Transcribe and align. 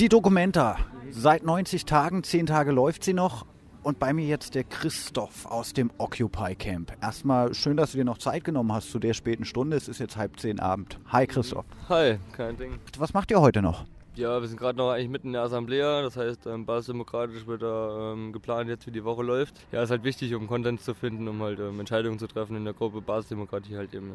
Die 0.00 0.08
Dokumenta. 0.08 0.78
Seit 1.10 1.44
90 1.44 1.84
Tagen, 1.84 2.24
10 2.24 2.46
Tage 2.46 2.72
läuft 2.72 3.04
sie 3.04 3.12
noch. 3.12 3.44
Und 3.82 3.98
bei 3.98 4.14
mir 4.14 4.24
jetzt 4.24 4.54
der 4.54 4.64
Christoph 4.64 5.44
aus 5.44 5.74
dem 5.74 5.90
Occupy 5.98 6.54
Camp. 6.54 6.96
Erstmal 7.02 7.52
schön, 7.52 7.76
dass 7.76 7.92
du 7.92 7.98
dir 7.98 8.06
noch 8.06 8.16
Zeit 8.16 8.44
genommen 8.44 8.72
hast 8.72 8.90
zu 8.90 8.98
der 8.98 9.12
späten 9.12 9.44
Stunde. 9.44 9.76
Es 9.76 9.88
ist 9.88 9.98
jetzt 9.98 10.16
halb 10.16 10.40
zehn 10.40 10.58
Abend. 10.58 10.98
Hi 11.08 11.26
Christoph. 11.26 11.66
Hi, 11.90 12.18
kein 12.34 12.56
Ding. 12.56 12.78
Was 12.96 13.12
macht 13.12 13.30
ihr 13.30 13.42
heute 13.42 13.60
noch? 13.60 13.84
Ja, 14.16 14.40
wir 14.40 14.48
sind 14.48 14.58
gerade 14.58 14.76
noch 14.76 14.90
eigentlich 14.90 15.08
mitten 15.08 15.28
in 15.28 15.32
der 15.34 15.42
Assemblea, 15.42 16.02
das 16.02 16.16
heißt, 16.16 16.46
ähm, 16.46 16.66
basisdemokratisch 16.66 17.46
wird 17.46 17.62
da 17.62 18.12
ähm, 18.12 18.32
geplant 18.32 18.68
jetzt, 18.68 18.84
wie 18.86 18.90
die 18.90 19.04
Woche 19.04 19.22
läuft. 19.22 19.54
Ja, 19.70 19.82
ist 19.84 19.90
halt 19.90 20.02
wichtig, 20.02 20.34
um 20.34 20.48
Konsens 20.48 20.82
zu 20.82 20.94
finden, 20.94 21.28
um 21.28 21.40
halt 21.40 21.60
ähm, 21.60 21.78
Entscheidungen 21.78 22.18
zu 22.18 22.26
treffen 22.26 22.56
in 22.56 22.64
der 22.64 22.74
Gruppe 22.74 23.00
Basisdemokratie 23.00 23.76
halt 23.76 23.94
eben. 23.94 24.12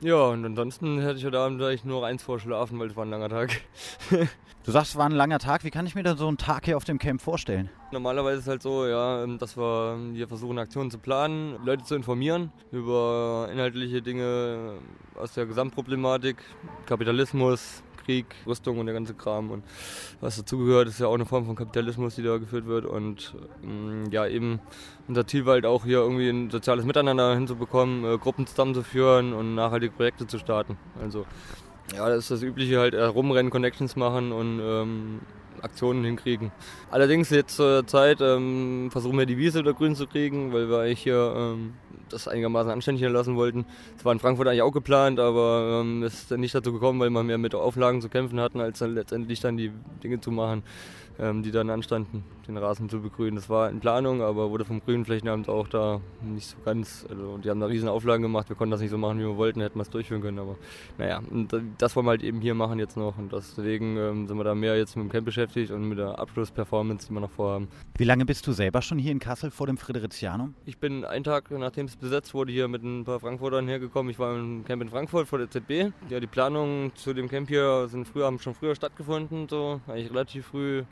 Ja, 0.00 0.08
ja 0.08 0.24
und 0.26 0.44
ansonsten 0.44 1.00
hätte 1.00 1.18
ich 1.18 1.24
heute 1.24 1.38
Abend 1.38 1.62
eigentlich 1.62 1.84
nur 1.84 2.04
eins 2.04 2.24
vorschlafen, 2.24 2.78
weil 2.80 2.88
es 2.88 2.96
war 2.96 3.04
ein 3.04 3.10
langer 3.10 3.28
Tag. 3.28 3.60
du 4.10 4.72
sagst, 4.72 4.90
es 4.90 4.96
war 4.96 5.06
ein 5.06 5.12
langer 5.12 5.38
Tag. 5.38 5.62
Wie 5.62 5.70
kann 5.70 5.86
ich 5.86 5.94
mir 5.94 6.02
dann 6.02 6.18
so 6.18 6.26
einen 6.26 6.38
Tag 6.38 6.64
hier 6.64 6.76
auf 6.76 6.84
dem 6.84 6.98
Camp 6.98 7.22
vorstellen? 7.22 7.70
Normalerweise 7.92 8.38
ist 8.38 8.42
es 8.42 8.48
halt 8.48 8.62
so, 8.62 8.84
ja, 8.84 9.22
ähm, 9.22 9.38
dass 9.38 9.56
wir 9.56 9.96
hier 10.12 10.26
versuchen, 10.26 10.58
Aktionen 10.58 10.90
zu 10.90 10.98
planen, 10.98 11.56
Leute 11.64 11.84
zu 11.84 11.94
informieren 11.94 12.50
über 12.72 13.48
inhaltliche 13.52 14.02
Dinge 14.02 14.78
aus 15.14 15.34
der 15.34 15.46
Gesamtproblematik, 15.46 16.36
Kapitalismus, 16.84 17.84
Krieg, 18.06 18.26
Rüstung 18.46 18.78
und 18.78 18.86
der 18.86 18.94
ganze 18.94 19.14
Kram 19.14 19.50
und 19.50 19.64
was 20.20 20.36
dazugehört, 20.36 20.88
ist 20.88 21.00
ja 21.00 21.08
auch 21.08 21.14
eine 21.14 21.26
Form 21.26 21.44
von 21.44 21.56
Kapitalismus, 21.56 22.14
die 22.14 22.22
da 22.22 22.38
geführt 22.38 22.66
wird 22.66 22.86
und 22.86 23.34
ähm, 23.64 24.04
ja 24.10 24.26
eben 24.26 24.60
unser 25.08 25.26
Ziel 25.26 25.44
war 25.44 25.54
halt 25.54 25.66
auch 25.66 25.84
hier 25.84 25.98
irgendwie 25.98 26.28
ein 26.28 26.50
soziales 26.50 26.84
Miteinander 26.84 27.34
hinzubekommen, 27.34 28.04
äh, 28.04 28.18
Gruppen 28.18 28.46
zusammenzuführen 28.46 29.34
und 29.34 29.54
nachhaltige 29.54 29.92
Projekte 29.92 30.26
zu 30.26 30.38
starten. 30.38 30.78
Also 31.00 31.26
ja, 31.94 32.08
das 32.08 32.18
ist 32.18 32.30
das 32.30 32.42
Übliche 32.42 32.78
halt, 32.78 32.94
herumrennen, 32.94 33.50
Connections 33.50 33.96
machen 33.96 34.32
und 34.32 34.60
ähm, 34.60 35.20
Aktionen 35.62 36.04
hinkriegen. 36.04 36.52
Allerdings 36.90 37.30
jetzt 37.30 37.56
zur 37.56 37.86
Zeit 37.86 38.20
ähm, 38.20 38.88
versuchen 38.90 39.18
wir 39.18 39.26
die 39.26 39.38
Wiese 39.38 39.60
wieder 39.60 39.74
grün 39.74 39.94
zu 39.94 40.06
kriegen, 40.06 40.52
weil 40.52 40.68
wir 40.68 40.78
eigentlich 40.80 41.02
hier 41.02 41.34
ähm, 41.36 41.74
das 42.08 42.28
einigermaßen 42.28 42.70
anständig 42.70 43.08
lassen 43.08 43.36
wollten. 43.36 43.64
Es 43.98 44.04
war 44.04 44.12
in 44.12 44.18
Frankfurt 44.18 44.48
eigentlich 44.48 44.62
auch 44.62 44.72
geplant, 44.72 45.20
aber 45.20 45.80
ähm, 45.82 46.02
es 46.02 46.14
ist 46.14 46.30
dann 46.30 46.40
nicht 46.40 46.54
dazu 46.54 46.72
gekommen, 46.72 47.00
weil 47.00 47.10
wir 47.10 47.22
mehr 47.22 47.38
mit 47.38 47.54
Auflagen 47.54 48.00
zu 48.00 48.08
kämpfen 48.08 48.40
hatten, 48.40 48.60
als 48.60 48.78
dann 48.78 48.94
letztendlich 48.94 49.40
dann 49.40 49.56
die 49.56 49.72
Dinge 50.02 50.20
zu 50.20 50.30
machen 50.30 50.62
ähm, 50.62 50.62
die 51.18 51.50
dann 51.50 51.70
anstanden, 51.70 52.24
den 52.46 52.56
Rasen 52.56 52.88
zu 52.88 53.00
begrünen. 53.00 53.36
Das 53.36 53.48
war 53.48 53.70
in 53.70 53.80
Planung, 53.80 54.22
aber 54.22 54.50
wurde 54.50 54.64
vom 54.64 54.80
Grünen 54.80 55.04
Flächenamt 55.04 55.48
auch 55.48 55.68
da 55.68 56.00
nicht 56.22 56.48
so 56.48 56.56
ganz, 56.64 57.06
also 57.08 57.38
die 57.38 57.50
haben 57.50 57.60
da 57.60 57.66
riesen 57.66 57.88
Auflagen 57.88 58.22
gemacht, 58.22 58.48
wir 58.48 58.56
konnten 58.56 58.72
das 58.72 58.80
nicht 58.80 58.90
so 58.90 58.98
machen, 58.98 59.18
wie 59.18 59.24
wir 59.24 59.36
wollten, 59.36 59.60
hätten 59.60 59.78
wir 59.78 59.82
es 59.82 59.90
durchführen 59.90 60.22
können, 60.22 60.38
aber 60.38 60.56
naja, 60.98 61.22
und 61.30 61.54
das 61.78 61.96
wollen 61.96 62.06
wir 62.06 62.10
halt 62.10 62.22
eben 62.22 62.40
hier 62.40 62.54
machen 62.54 62.78
jetzt 62.78 62.96
noch 62.96 63.18
und 63.18 63.32
deswegen 63.32 63.96
ähm, 63.96 64.26
sind 64.26 64.36
wir 64.36 64.44
da 64.44 64.54
mehr 64.54 64.76
jetzt 64.76 64.96
mit 64.96 65.06
dem 65.06 65.10
Camp 65.10 65.24
beschäftigt 65.24 65.70
und 65.70 65.88
mit 65.88 65.98
der 65.98 66.18
Abschlussperformance, 66.18 67.08
die 67.08 67.14
wir 67.14 67.20
noch 67.20 67.30
vorhaben. 67.30 67.68
Wie 67.96 68.04
lange 68.04 68.24
bist 68.24 68.46
du 68.46 68.52
selber 68.52 68.82
schon 68.82 68.98
hier 68.98 69.12
in 69.12 69.18
Kassel 69.18 69.50
vor 69.50 69.66
dem 69.66 69.76
Fridericianum? 69.76 70.54
Ich 70.64 70.78
bin 70.78 71.04
einen 71.04 71.24
Tag, 71.24 71.50
nachdem 71.50 71.86
es 71.86 71.96
besetzt 71.96 72.34
wurde, 72.34 72.52
hier 72.52 72.68
mit 72.68 72.82
ein 72.82 73.04
paar 73.04 73.20
Frankfurtern 73.20 73.66
hergekommen. 73.68 74.10
Ich 74.10 74.18
war 74.18 74.36
im 74.36 74.64
Camp 74.64 74.82
in 74.82 74.88
Frankfurt 74.88 75.28
vor 75.28 75.38
der 75.38 75.50
ZB. 75.50 75.92
Ja, 76.08 76.20
die 76.20 76.26
Planungen 76.26 76.94
zu 76.94 77.14
dem 77.14 77.28
Camp 77.28 77.48
hier 77.48 77.88
sind 77.88 78.06
früher, 78.06 78.26
haben 78.26 78.38
schon 78.38 78.54
früher 78.54 78.74
stattgefunden, 78.74 79.48
so 79.48 79.80
eigentlich 79.86 80.10
relativ 80.10 80.46
früh 80.46 80.84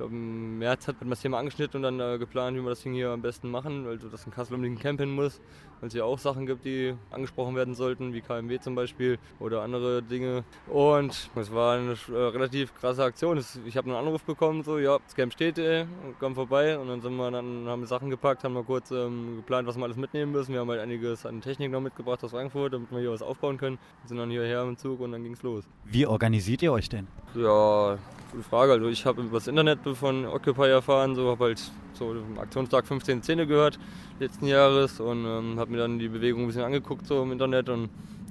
glaube, 0.00 0.14
im 0.14 0.58
März 0.58 0.88
hat 0.88 1.00
man 1.00 1.10
das 1.10 1.20
Thema 1.20 1.38
angeschnitten 1.38 1.84
und 1.84 1.98
dann 1.98 2.14
äh, 2.14 2.18
geplant, 2.18 2.56
wie 2.56 2.62
wir 2.62 2.70
das 2.70 2.82
Ding 2.82 2.94
hier 2.94 3.10
am 3.10 3.20
besten 3.20 3.50
machen, 3.50 3.86
weil 3.86 3.98
das 3.98 4.24
in 4.24 4.32
Kassel 4.32 4.54
unbedingt 4.54 4.78
ein 4.78 4.82
Camp 4.82 5.00
hin 5.00 5.10
muss, 5.10 5.40
weil 5.80 5.88
es 5.88 5.94
ja 5.94 6.04
auch 6.04 6.18
Sachen 6.18 6.46
gibt, 6.46 6.64
die 6.64 6.94
angesprochen 7.10 7.54
werden 7.54 7.74
sollten, 7.74 8.14
wie 8.14 8.22
KMW 8.22 8.58
zum 8.60 8.74
Beispiel 8.74 9.18
oder 9.38 9.60
andere 9.62 10.02
Dinge. 10.02 10.44
Und 10.68 11.30
es 11.36 11.52
war 11.52 11.76
eine 11.76 11.92
äh, 11.92 12.12
relativ 12.12 12.74
krasse 12.74 13.04
Aktion. 13.04 13.42
Ich 13.66 13.76
habe 13.76 13.88
einen 13.88 13.96
Anruf 13.96 14.22
bekommen, 14.22 14.62
so, 14.62 14.78
ja, 14.78 14.98
das 15.04 15.14
Camp 15.14 15.32
steht, 15.34 15.58
ey, 15.58 15.84
komm 16.18 16.34
vorbei. 16.34 16.78
Und 16.78 16.88
dann 16.88 17.02
sind 17.02 17.14
wir 17.16 17.30
dann, 17.30 17.66
haben 17.66 17.82
wir 17.82 17.86
Sachen 17.86 18.08
gepackt, 18.08 18.42
haben 18.44 18.54
wir 18.54 18.64
kurz 18.64 18.90
ähm, 18.90 19.36
geplant, 19.36 19.68
was 19.68 19.76
wir 19.76 19.84
alles 19.84 19.96
mitnehmen 19.98 20.32
müssen. 20.32 20.52
Wir 20.52 20.60
haben 20.60 20.70
halt 20.70 20.80
einiges 20.80 21.26
an 21.26 21.42
Technik 21.42 21.70
noch 21.70 21.80
mitgebracht 21.80 22.24
aus 22.24 22.30
Frankfurt, 22.30 22.72
damit 22.72 22.90
wir 22.90 23.00
hier 23.00 23.12
was 23.12 23.22
aufbauen 23.22 23.58
können. 23.58 23.78
Wir 24.02 24.08
sind 24.08 24.16
dann 24.16 24.30
hierher 24.30 24.62
im 24.62 24.78
Zug 24.78 25.00
und 25.00 25.12
dann 25.12 25.22
ging 25.22 25.34
es 25.34 25.42
los. 25.42 25.64
Wie 25.84 26.06
organisiert 26.06 26.62
ihr 26.62 26.72
euch 26.72 26.88
denn? 26.88 27.06
Ja, 27.34 27.98
gute 28.30 28.44
Frage. 28.44 28.72
Also 28.72 28.88
ich 28.88 29.04
habe 29.04 29.22
über 29.22 29.38
das 29.38 29.46
Internet 29.46 29.82
von 29.94 30.26
Occupy 30.26 30.68
erfahren, 30.68 31.14
so 31.14 31.30
habe 31.30 31.44
halt 31.46 31.70
so 31.94 32.14
Aktionstag 32.38 32.86
15 32.86 33.22
Szene 33.22 33.46
gehört 33.46 33.78
letzten 34.18 34.46
Jahres 34.46 35.00
und 35.00 35.24
ähm, 35.24 35.58
habe 35.58 35.70
mir 35.70 35.78
dann 35.78 35.98
die 35.98 36.08
Bewegung 36.08 36.42
ein 36.42 36.46
bisschen 36.46 36.62
angeguckt 36.62 37.06
so 37.06 37.22
im 37.22 37.32
Internet 37.32 37.68
und 37.68 37.88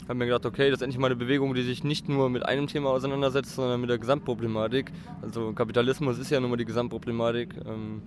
habe 0.09 0.18
mir 0.18 0.25
gedacht, 0.25 0.46
okay, 0.46 0.70
das 0.70 0.80
ist 0.80 0.81
endlich 0.81 1.00
mal 1.00 1.08
eine 1.08 1.16
Bewegung, 1.16 1.53
die 1.53 1.62
sich 1.62 1.84
nicht 1.84 2.09
nur 2.09 2.30
mit 2.30 2.44
einem 2.44 2.68
Thema 2.68 2.90
auseinandersetzt, 2.90 3.56
sondern 3.56 3.80
mit 3.80 3.90
der 3.90 4.00
Gesamtproblematik. 4.00 4.92
Also 5.22 5.53
Kapitalismus 5.53 6.18
ist 6.18 6.31
ja 6.31 6.40
nun 6.40 6.50
mal 6.50 6.58
die 6.58 6.66
Gesamtproblematik. 6.66 7.56
Ähm, 7.66 8.02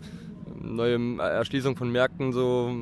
neue 0.61 1.19
Erschließung 1.19 1.77
von 1.77 1.91
Märkten, 1.91 2.33
so, 2.33 2.73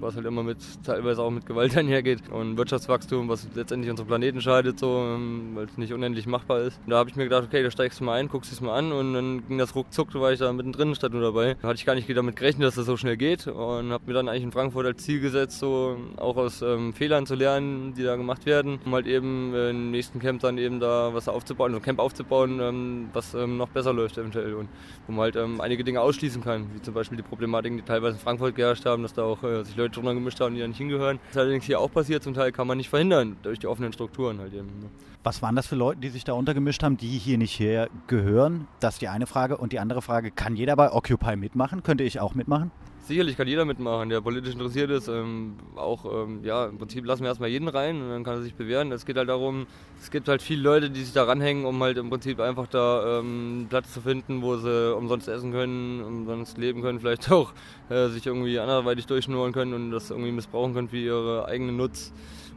was 0.00 0.16
halt 0.16 0.26
immer 0.26 0.42
mit, 0.42 0.58
teilweise 0.84 1.22
auch 1.22 1.30
mit 1.30 1.46
Gewalt 1.46 1.76
einhergeht 1.76 2.28
und 2.30 2.56
Wirtschaftswachstum, 2.56 3.28
was 3.28 3.46
letztendlich 3.54 3.90
unseren 3.90 4.06
Planeten 4.06 4.40
scheidet, 4.40 4.78
so, 4.78 4.98
ähm, 4.98 5.52
weil 5.54 5.66
es 5.66 5.76
nicht 5.78 5.92
unendlich 5.92 6.26
machbar 6.26 6.60
ist. 6.60 6.80
Und 6.84 6.90
da 6.90 6.98
habe 6.98 7.10
ich 7.10 7.16
mir 7.16 7.24
gedacht, 7.24 7.44
okay, 7.44 7.62
da 7.62 7.70
steigst 7.70 8.00
du 8.00 8.04
mal 8.04 8.18
ein, 8.18 8.28
guckst 8.28 8.52
es 8.52 8.60
mal 8.60 8.76
an 8.76 8.92
und 8.92 9.14
dann 9.14 9.46
ging 9.48 9.58
das 9.58 9.74
ruckzuck, 9.74 10.10
da 10.12 10.20
war 10.20 10.32
ich 10.32 10.38
da 10.38 10.52
mittendrin 10.52 10.94
statt 10.94 11.12
nur 11.12 11.22
dabei. 11.22 11.56
Da 11.60 11.68
hatte 11.68 11.76
ich 11.76 11.86
gar 11.86 11.94
nicht 11.94 12.06
damit 12.16 12.36
gerechnet, 12.36 12.66
dass 12.66 12.76
das 12.76 12.86
so 12.86 12.96
schnell 12.96 13.16
geht 13.16 13.46
und 13.46 13.92
habe 13.92 14.04
mir 14.06 14.14
dann 14.14 14.28
eigentlich 14.28 14.44
in 14.44 14.52
Frankfurt 14.52 14.86
als 14.86 15.02
Ziel 15.02 15.20
gesetzt, 15.20 15.58
so 15.58 15.96
auch 16.16 16.36
aus 16.36 16.62
ähm, 16.62 16.92
Fehlern 16.92 17.26
zu 17.26 17.34
lernen, 17.34 17.94
die 17.94 18.02
da 18.02 18.16
gemacht 18.16 18.45
werden, 18.46 18.78
um 18.84 18.94
halt 18.94 19.06
eben 19.06 19.54
äh, 19.54 19.70
im 19.70 19.90
nächsten 19.90 20.18
Camp 20.18 20.40
dann 20.40 20.58
eben 20.58 20.80
da 20.80 21.12
was 21.12 21.28
aufzubauen, 21.28 21.72
also 21.72 21.80
ein 21.80 21.84
Camp 21.84 21.98
aufzubauen, 21.98 22.60
ähm, 22.60 23.08
was 23.12 23.34
ähm, 23.34 23.56
noch 23.56 23.68
besser 23.68 23.92
läuft 23.92 24.16
eventuell 24.18 24.54
und 24.54 24.68
wo 25.06 25.12
man 25.12 25.22
halt 25.22 25.36
ähm, 25.36 25.60
einige 25.60 25.84
Dinge 25.84 26.00
ausschließen 26.00 26.42
kann, 26.42 26.66
wie 26.74 26.80
zum 26.80 26.94
Beispiel 26.94 27.16
die 27.16 27.22
Problematiken, 27.22 27.76
die 27.76 27.84
teilweise 27.84 28.14
in 28.14 28.20
Frankfurt 28.20 28.54
geherrscht 28.54 28.86
haben, 28.86 29.02
dass 29.02 29.14
da 29.14 29.24
auch 29.24 29.42
äh, 29.42 29.64
sich 29.64 29.76
Leute 29.76 29.94
drunter 29.94 30.14
gemischt 30.14 30.40
haben, 30.40 30.54
die 30.54 30.60
da 30.60 30.68
nicht 30.68 30.78
hingehören. 30.78 31.18
Das 31.26 31.36
ist 31.36 31.38
allerdings 31.38 31.64
hier 31.64 31.80
auch 31.80 31.90
passiert, 31.90 32.22
zum 32.22 32.34
Teil 32.34 32.52
kann 32.52 32.66
man 32.66 32.78
nicht 32.78 32.88
verhindern, 32.88 33.36
durch 33.42 33.58
die 33.58 33.66
offenen 33.66 33.92
Strukturen 33.92 34.38
halt 34.38 34.54
eben. 34.54 34.68
Ne? 34.80 34.90
Was 35.26 35.42
waren 35.42 35.56
das 35.56 35.66
für 35.66 35.74
Leute, 35.74 36.00
die 36.00 36.08
sich 36.10 36.22
da 36.22 36.34
untergemischt 36.34 36.84
haben, 36.84 36.96
die 36.96 37.08
hier 37.08 37.36
nicht 37.36 37.58
hergehören? 37.58 38.68
Das 38.78 38.94
ist 38.94 39.00
die 39.00 39.08
eine 39.08 39.26
Frage. 39.26 39.56
Und 39.56 39.72
die 39.72 39.80
andere 39.80 40.00
Frage, 40.00 40.30
kann 40.30 40.54
jeder 40.54 40.76
bei 40.76 40.92
Occupy 40.92 41.34
mitmachen? 41.34 41.82
Könnte 41.82 42.04
ich 42.04 42.20
auch 42.20 42.36
mitmachen? 42.36 42.70
Sicherlich 43.06 43.36
kann 43.36 43.46
jeder 43.46 43.64
mitmachen, 43.64 44.08
der 44.08 44.20
politisch 44.20 44.54
interessiert 44.54 44.90
ist. 44.90 45.06
Ähm, 45.06 45.54
auch, 45.76 46.04
ähm, 46.12 46.40
ja, 46.42 46.66
im 46.66 46.76
Prinzip 46.76 47.06
lassen 47.06 47.22
wir 47.22 47.28
erstmal 47.28 47.50
jeden 47.50 47.68
rein 47.68 48.02
und 48.02 48.08
dann 48.08 48.24
kann 48.24 48.34
er 48.34 48.42
sich 48.42 48.54
bewähren. 48.54 48.90
Es 48.90 49.06
geht 49.06 49.16
halt 49.16 49.28
darum, 49.28 49.68
es 50.00 50.10
gibt 50.10 50.26
halt 50.26 50.42
viele 50.42 50.62
Leute, 50.62 50.90
die 50.90 51.04
sich 51.04 51.12
da 51.12 51.22
ranhängen, 51.22 51.66
um 51.66 51.80
halt 51.80 51.98
im 51.98 52.10
Prinzip 52.10 52.40
einfach 52.40 52.66
da 52.66 53.20
ähm, 53.20 53.66
Platz 53.70 53.94
zu 53.94 54.00
finden, 54.00 54.42
wo 54.42 54.56
sie 54.56 54.92
umsonst 54.92 55.28
essen 55.28 55.52
können, 55.52 56.02
umsonst 56.02 56.58
leben 56.58 56.82
können, 56.82 56.98
vielleicht 56.98 57.30
auch 57.30 57.52
äh, 57.90 58.08
sich 58.08 58.26
irgendwie 58.26 58.58
anderweitig 58.58 59.06
durchschnurren 59.06 59.52
können 59.52 59.72
und 59.74 59.92
das 59.92 60.10
irgendwie 60.10 60.32
missbrauchen 60.32 60.74
können 60.74 60.88
für 60.88 60.96
ihre 60.96 61.46
eigenen 61.46 61.76
Nutz. 61.76 62.12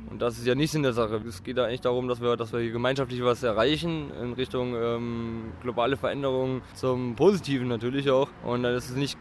Und 0.09 0.21
das 0.21 0.39
ist 0.39 0.47
ja 0.47 0.55
nicht 0.55 0.73
in 0.73 0.83
der 0.83 0.93
Sache. 0.93 1.21
Es 1.27 1.43
geht 1.43 1.57
da 1.57 1.65
eigentlich 1.65 1.81
darum, 1.81 2.07
dass 2.07 2.21
wir, 2.21 2.35
dass 2.35 2.51
wir 2.51 2.59
hier 2.59 2.71
gemeinschaftlich 2.71 3.23
was 3.23 3.43
erreichen 3.43 4.11
in 4.21 4.33
Richtung 4.33 4.75
ähm, 4.75 5.51
globale 5.61 5.97
Veränderungen 5.97 6.61
zum 6.73 7.15
Positiven 7.15 7.67
natürlich 7.67 8.09
auch. 8.09 8.29
Und 8.43 8.63
dann 8.63 8.73
ist 8.75 8.89
es 8.89 8.95
nicht 8.95 9.17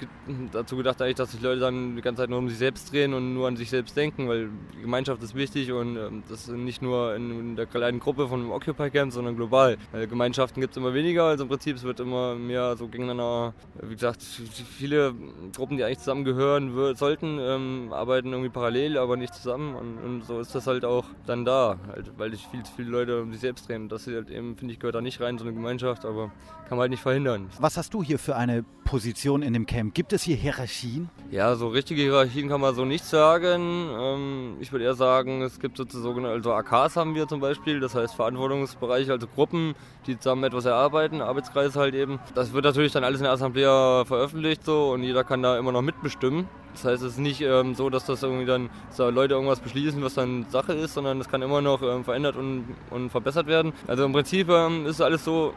dazu 0.52 0.76
gedacht, 0.76 1.02
eigentlich, 1.02 1.16
dass 1.16 1.32
sich 1.32 1.42
Leute 1.42 1.60
dann 1.60 1.96
die 1.96 2.02
ganze 2.02 2.22
Zeit 2.22 2.30
nur 2.30 2.38
um 2.38 2.48
sich 2.48 2.58
selbst 2.58 2.90
drehen 2.92 3.12
und 3.12 3.34
nur 3.34 3.48
an 3.48 3.56
sich 3.56 3.68
selbst 3.68 3.96
denken, 3.96 4.28
weil 4.28 4.48
die 4.76 4.82
Gemeinschaft 4.82 5.22
ist 5.22 5.34
wichtig 5.34 5.72
und 5.72 5.96
ähm, 5.96 6.22
das 6.28 6.48
nicht 6.48 6.80
nur 6.80 7.14
in, 7.14 7.30
in, 7.30 7.56
der 7.56 7.66
kleinen 7.66 8.00
Gruppe 8.00 8.28
von 8.28 8.50
Occupy 8.50 8.90
Camp, 8.90 9.12
sondern 9.12 9.36
global. 9.36 9.76
Weil 9.92 10.06
Gemeinschaften 10.06 10.60
gibt 10.60 10.72
es 10.72 10.76
immer 10.78 10.94
weniger, 10.94 11.24
also 11.24 11.44
im 11.44 11.48
Prinzip 11.48 11.76
es 11.76 11.84
wird 11.84 12.00
immer 12.00 12.34
mehr 12.34 12.76
so 12.76 12.88
gegeneinander. 12.88 13.52
Wie 13.82 13.94
gesagt, 13.94 14.22
viele 14.22 15.14
Gruppen, 15.54 15.76
die 15.76 15.84
eigentlich 15.84 15.98
zusammengehören 15.98 16.94
sollten, 16.94 17.38
ähm, 17.40 17.88
arbeiten 17.92 18.32
irgendwie 18.32 18.50
parallel, 18.50 18.96
aber 18.96 19.16
nicht 19.16 19.34
zusammen 19.34 19.74
und, 19.74 19.98
und 19.98 20.24
so 20.24 20.40
ist 20.40 20.54
das 20.54 20.66
halt 20.66 20.77
auch 20.84 21.04
dann 21.26 21.44
da, 21.44 21.76
halt, 21.88 22.12
weil 22.16 22.30
sich 22.30 22.46
viel 22.48 22.62
zu 22.62 22.72
viele 22.76 22.90
Leute 22.90 23.22
um 23.22 23.32
sich 23.32 23.40
selbst 23.40 23.68
drehen. 23.68 23.88
Das 23.88 24.06
halt 24.06 24.30
eben, 24.30 24.56
finde 24.56 24.72
ich, 24.74 24.80
gehört 24.80 24.94
da 24.94 25.00
nicht 25.00 25.20
rein, 25.20 25.38
so 25.38 25.44
eine 25.44 25.54
Gemeinschaft, 25.54 26.04
aber 26.04 26.30
kann 26.68 26.76
man 26.76 26.80
halt 26.80 26.90
nicht 26.90 27.02
verhindern. 27.02 27.48
Was 27.60 27.76
hast 27.76 27.94
du 27.94 28.02
hier 28.02 28.18
für 28.18 28.36
eine 28.36 28.64
Position 28.84 29.42
in 29.42 29.52
dem 29.52 29.66
Camp? 29.66 29.94
Gibt 29.94 30.12
es 30.12 30.22
hier 30.22 30.36
Hierarchien? 30.36 31.10
Ja, 31.30 31.54
so 31.56 31.68
richtige 31.68 32.02
Hierarchien 32.02 32.48
kann 32.48 32.60
man 32.60 32.74
so 32.74 32.84
nicht 32.84 33.04
sagen. 33.04 33.90
Ähm, 33.98 34.56
ich 34.60 34.72
würde 34.72 34.84
eher 34.84 34.94
sagen, 34.94 35.42
es 35.42 35.60
gibt 35.60 35.76
sozusagen, 35.76 36.24
also 36.24 36.52
AKs 36.52 36.96
haben 36.96 37.14
wir 37.14 37.28
zum 37.28 37.40
Beispiel, 37.40 37.80
das 37.80 37.94
heißt 37.94 38.14
Verantwortungsbereiche, 38.14 39.12
also 39.12 39.26
Gruppen, 39.26 39.74
die 40.06 40.18
zusammen 40.18 40.44
etwas 40.44 40.64
erarbeiten, 40.64 41.20
Arbeitskreise 41.20 41.78
halt 41.78 41.94
eben. 41.94 42.18
Das 42.34 42.52
wird 42.52 42.64
natürlich 42.64 42.92
dann 42.92 43.04
alles 43.04 43.20
in 43.20 43.24
der 43.24 43.32
Assemblea 43.32 44.04
veröffentlicht 44.06 44.64
so 44.64 44.92
und 44.92 45.02
jeder 45.02 45.24
kann 45.24 45.42
da 45.42 45.58
immer 45.58 45.72
noch 45.72 45.82
mitbestimmen. 45.82 46.46
Das 46.82 46.92
heißt, 46.92 47.02
es 47.02 47.12
ist 47.12 47.18
nicht 47.18 47.40
ähm, 47.40 47.74
so, 47.74 47.90
dass 47.90 48.04
das 48.04 48.22
irgendwie 48.22 48.46
dann 48.46 48.70
dass 48.88 48.96
da 48.98 49.08
Leute 49.08 49.34
irgendwas 49.34 49.60
beschließen, 49.60 50.02
was 50.02 50.14
dann 50.14 50.46
Sache 50.50 50.72
ist, 50.72 50.94
sondern 50.94 51.20
es 51.20 51.28
kann 51.28 51.42
immer 51.42 51.60
noch 51.60 51.82
ähm, 51.82 52.04
verändert 52.04 52.36
und, 52.36 52.76
und 52.90 53.10
verbessert 53.10 53.46
werden. 53.46 53.72
Also 53.86 54.04
im 54.04 54.12
Prinzip 54.12 54.48
ähm, 54.48 54.86
ist 54.86 55.00
alles 55.00 55.24
so 55.24 55.54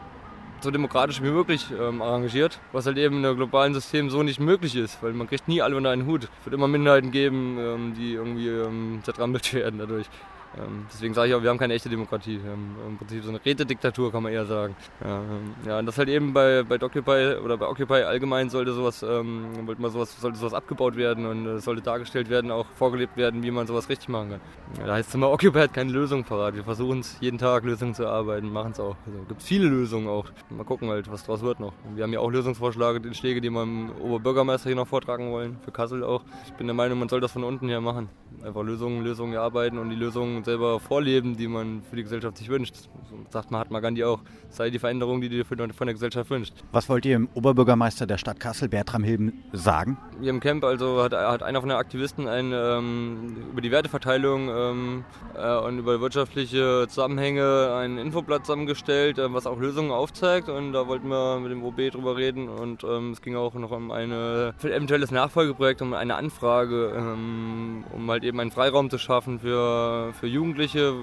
so 0.63 0.69
demokratisch 0.69 1.21
wie 1.21 1.31
möglich 1.31 1.65
ähm, 1.71 2.01
arrangiert, 2.01 2.59
was 2.71 2.85
halt 2.85 2.97
eben 2.97 3.17
in 3.17 3.25
einem 3.25 3.35
globalen 3.35 3.73
System 3.73 4.09
so 4.09 4.21
nicht 4.21 4.39
möglich 4.39 4.75
ist, 4.75 5.01
weil 5.01 5.13
man 5.13 5.27
kriegt 5.27 5.47
nie 5.47 5.61
alle 5.61 5.75
unter 5.75 5.89
einen 5.89 6.05
Hut. 6.05 6.25
Es 6.39 6.45
wird 6.45 6.53
immer 6.53 6.67
Minderheiten 6.67 7.11
geben, 7.11 7.57
ähm, 7.59 7.93
die 7.95 8.13
irgendwie 8.13 8.47
ähm, 8.47 8.99
zertrampelt 9.03 9.53
werden 9.55 9.79
dadurch. 9.79 10.07
Ähm, 10.57 10.85
deswegen 10.91 11.13
sage 11.13 11.29
ich 11.29 11.35
auch, 11.35 11.41
wir 11.41 11.49
haben 11.49 11.57
keine 11.57 11.73
echte 11.73 11.89
Demokratie. 11.89 12.39
Haben 12.39 12.75
im 12.87 12.97
Prinzip 12.97 13.23
so 13.23 13.29
eine 13.29 13.43
Rätediktatur, 13.43 14.11
kann 14.11 14.23
man 14.23 14.33
eher 14.33 14.45
sagen. 14.45 14.75
Ja, 15.03 15.21
ähm, 15.21 15.79
und 15.79 15.85
das 15.85 15.97
halt 15.97 16.09
eben 16.09 16.33
bei, 16.33 16.63
bei 16.63 16.81
Occupy 16.81 17.37
oder 17.43 17.57
bei 17.57 17.67
Occupy 17.67 18.03
allgemein 18.03 18.49
sollte 18.49 18.73
sowas, 18.73 19.03
ähm, 19.03 19.65
wollte 19.65 19.81
mal 19.81 19.89
sowas, 19.91 20.19
sollte 20.19 20.37
sowas 20.37 20.53
abgebaut 20.53 20.95
werden 20.95 21.25
und 21.25 21.45
es 21.45 21.65
sollte 21.65 21.81
dargestellt 21.81 22.29
werden, 22.29 22.51
auch 22.51 22.65
vorgelebt 22.75 23.17
werden, 23.17 23.43
wie 23.43 23.51
man 23.51 23.67
sowas 23.67 23.87
richtig 23.89 24.09
machen 24.09 24.31
kann. 24.31 24.41
Ja, 24.79 24.87
da 24.87 24.93
heißt 24.95 25.09
es 25.09 25.15
immer, 25.15 25.31
Occupy 25.31 25.59
hat 25.59 25.73
keine 25.73 25.91
Lösung 25.91 26.23
parat. 26.23 26.55
Wir 26.55 26.63
versuchen 26.63 26.99
es 26.99 27.17
jeden 27.21 27.37
Tag 27.37 27.63
Lösungen 27.63 27.95
zu 27.95 28.03
erarbeiten, 28.03 28.51
machen 28.51 28.71
es 28.73 28.79
auch. 28.79 28.95
Also 29.05 29.19
gibt 29.27 29.41
viele 29.41 29.67
Lösungen 29.67 30.07
auch. 30.07 30.25
Mal 30.49 30.63
gucken 30.63 30.89
halt, 30.89 31.11
was 31.11 31.23
draus 31.23 31.41
wird 31.41 31.59
noch. 31.59 31.73
Wir 31.95 32.03
haben 32.03 32.13
ja 32.13 32.19
auch 32.19 32.29
Lösungsvorschläge, 32.29 33.13
Schläge, 33.13 33.41
die 33.41 33.49
wir 33.49 33.63
dem 33.63 33.91
Oberbürgermeister 34.01 34.69
hier 34.69 34.75
noch 34.75 34.87
vortragen 34.87 35.31
wollen, 35.31 35.57
für 35.63 35.71
Kassel 35.71 36.03
auch. 36.03 36.23
Ich 36.45 36.53
bin 36.53 36.67
der 36.67 36.73
Meinung, 36.73 36.99
man 36.99 37.09
soll 37.09 37.21
das 37.21 37.31
von 37.31 37.43
unten 37.43 37.69
her 37.69 37.81
machen. 37.81 38.09
Einfach 38.43 38.63
Lösungen, 38.63 39.03
Lösungen 39.03 39.33
erarbeiten 39.33 39.77
und 39.77 39.89
die 39.89 39.95
Lösungen 39.95 40.40
selber 40.43 40.79
vorleben, 40.79 41.37
die 41.37 41.47
man 41.47 41.81
für 41.89 41.95
die 41.95 42.03
Gesellschaft 42.03 42.37
sich 42.37 42.49
wünscht. 42.49 42.75
So 43.09 43.17
sagt 43.29 43.51
Mahatma 43.51 43.79
Gandhi 43.79 44.03
auch, 44.03 44.21
sei 44.49 44.69
die 44.69 44.79
Veränderung, 44.79 45.21
die 45.21 45.29
du 45.29 45.37
dir 45.37 45.45
von 45.45 45.87
der 45.87 45.93
Gesellschaft 45.93 46.29
wünscht. 46.29 46.53
Was 46.71 46.89
wollt 46.89 47.05
ihr 47.05 47.17
dem 47.17 47.29
Oberbürgermeister 47.33 48.05
der 48.05 48.17
Stadt 48.17 48.39
Kassel, 48.39 48.69
Bertram 48.69 49.03
Hilben, 49.03 49.43
sagen? 49.53 49.97
Hier 50.19 50.29
im 50.29 50.39
Camp 50.39 50.63
also 50.63 51.01
hat, 51.01 51.13
hat 51.13 51.43
einer 51.43 51.59
von 51.59 51.69
den 51.69 51.77
Aktivisten 51.77 52.27
ein, 52.27 52.51
ähm, 52.53 53.37
über 53.51 53.61
die 53.61 53.71
Werteverteilung 53.71 54.49
ähm, 54.49 55.05
äh, 55.35 55.57
und 55.57 55.79
über 55.79 56.01
wirtschaftliche 56.01 56.87
Zusammenhänge 56.89 57.73
ein 57.75 57.97
Infoblatt 57.97 58.45
zusammengestellt, 58.45 59.17
äh, 59.17 59.33
was 59.33 59.47
auch 59.47 59.59
Lösungen 59.59 59.91
aufzeigt 59.91 60.49
und 60.49 60.73
da 60.73 60.87
wollten 60.87 61.07
wir 61.07 61.39
mit 61.39 61.51
dem 61.51 61.63
OB 61.63 61.91
drüber 61.91 62.17
reden 62.17 62.49
und 62.49 62.83
ähm, 62.83 63.11
es 63.11 63.21
ging 63.21 63.35
auch 63.35 63.53
noch 63.53 63.71
um 63.71 63.91
ein 63.91 64.11
eventuelles 64.11 65.11
Nachfolgeprojekt, 65.11 65.81
um 65.81 65.93
eine 65.93 66.15
Anfrage, 66.15 66.93
ähm, 66.95 67.83
um 67.93 68.09
halt 68.09 68.23
eben 68.23 68.39
einen 68.39 68.51
Freiraum 68.51 68.89
zu 68.89 68.97
schaffen 68.97 69.39
für, 69.39 70.13
für 70.13 70.27
Jugendliche, 70.31 70.93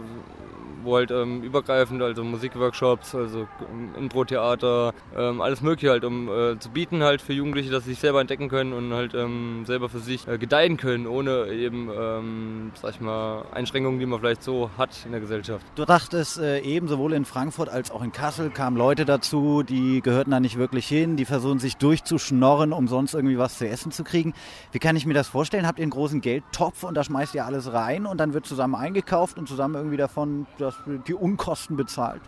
wo 0.82 0.96
halt 0.96 1.10
ähm, 1.10 1.42
übergreifend, 1.42 2.02
also 2.02 2.24
Musikworkshops, 2.24 3.14
also 3.14 3.48
Impro-Theater, 3.96 4.92
ähm, 5.16 5.40
alles 5.40 5.60
mögliche 5.60 5.90
halt, 5.90 6.04
um 6.04 6.28
äh, 6.28 6.58
zu 6.58 6.70
bieten 6.70 7.02
halt 7.02 7.20
für 7.20 7.32
Jugendliche, 7.32 7.70
dass 7.70 7.84
sie 7.84 7.90
sich 7.90 8.00
selber 8.00 8.20
entdecken 8.20 8.48
können 8.48 8.72
und 8.72 8.92
halt 8.92 9.14
ähm, 9.14 9.64
selber 9.66 9.88
für 9.88 9.98
sich 9.98 10.26
äh, 10.28 10.38
gedeihen 10.38 10.76
können, 10.76 11.06
ohne 11.06 11.48
eben, 11.48 11.90
ähm, 11.96 12.72
sag 12.80 12.92
ich 12.92 13.00
mal, 13.00 13.44
Einschränkungen, 13.52 13.98
die 13.98 14.06
man 14.06 14.20
vielleicht 14.20 14.42
so 14.42 14.70
hat 14.78 14.90
in 15.04 15.12
der 15.12 15.20
Gesellschaft. 15.20 15.64
Du 15.74 15.84
dachtest 15.84 16.38
äh, 16.38 16.60
eben, 16.60 16.88
sowohl 16.88 17.12
in 17.12 17.24
Frankfurt 17.24 17.68
als 17.68 17.90
auch 17.90 18.02
in 18.02 18.12
Kassel 18.12 18.50
kamen 18.50 18.76
Leute 18.76 19.04
dazu, 19.04 19.62
die 19.62 20.00
gehörten 20.02 20.30
da 20.30 20.40
nicht 20.40 20.58
wirklich 20.58 20.86
hin, 20.86 21.16
die 21.16 21.24
versuchen 21.24 21.58
sich 21.58 21.76
durchzuschnorren, 21.76 22.72
um 22.72 22.88
sonst 22.88 23.14
irgendwie 23.14 23.38
was 23.38 23.58
zu 23.58 23.68
essen 23.68 23.92
zu 23.92 24.04
kriegen. 24.04 24.34
Wie 24.72 24.78
kann 24.78 24.96
ich 24.96 25.06
mir 25.06 25.14
das 25.14 25.28
vorstellen? 25.28 25.66
Habt 25.66 25.78
ihr 25.78 25.82
einen 25.82 25.90
großen 25.90 26.20
Geldtopf 26.20 26.84
und 26.84 26.94
da 26.94 27.04
schmeißt 27.04 27.34
ihr 27.34 27.44
alles 27.44 27.72
rein 27.72 28.06
und 28.06 28.18
dann 28.18 28.34
wird 28.34 28.46
zusammen 28.46 28.74
eingekauft 28.74 29.38
und 29.38 29.48
zusammen 29.48 29.74
irgendwie 29.74 29.96
davon 29.96 30.46
das 30.68 30.76
die 31.06 31.14
Unkosten 31.14 31.76
bezahlt? 31.76 32.22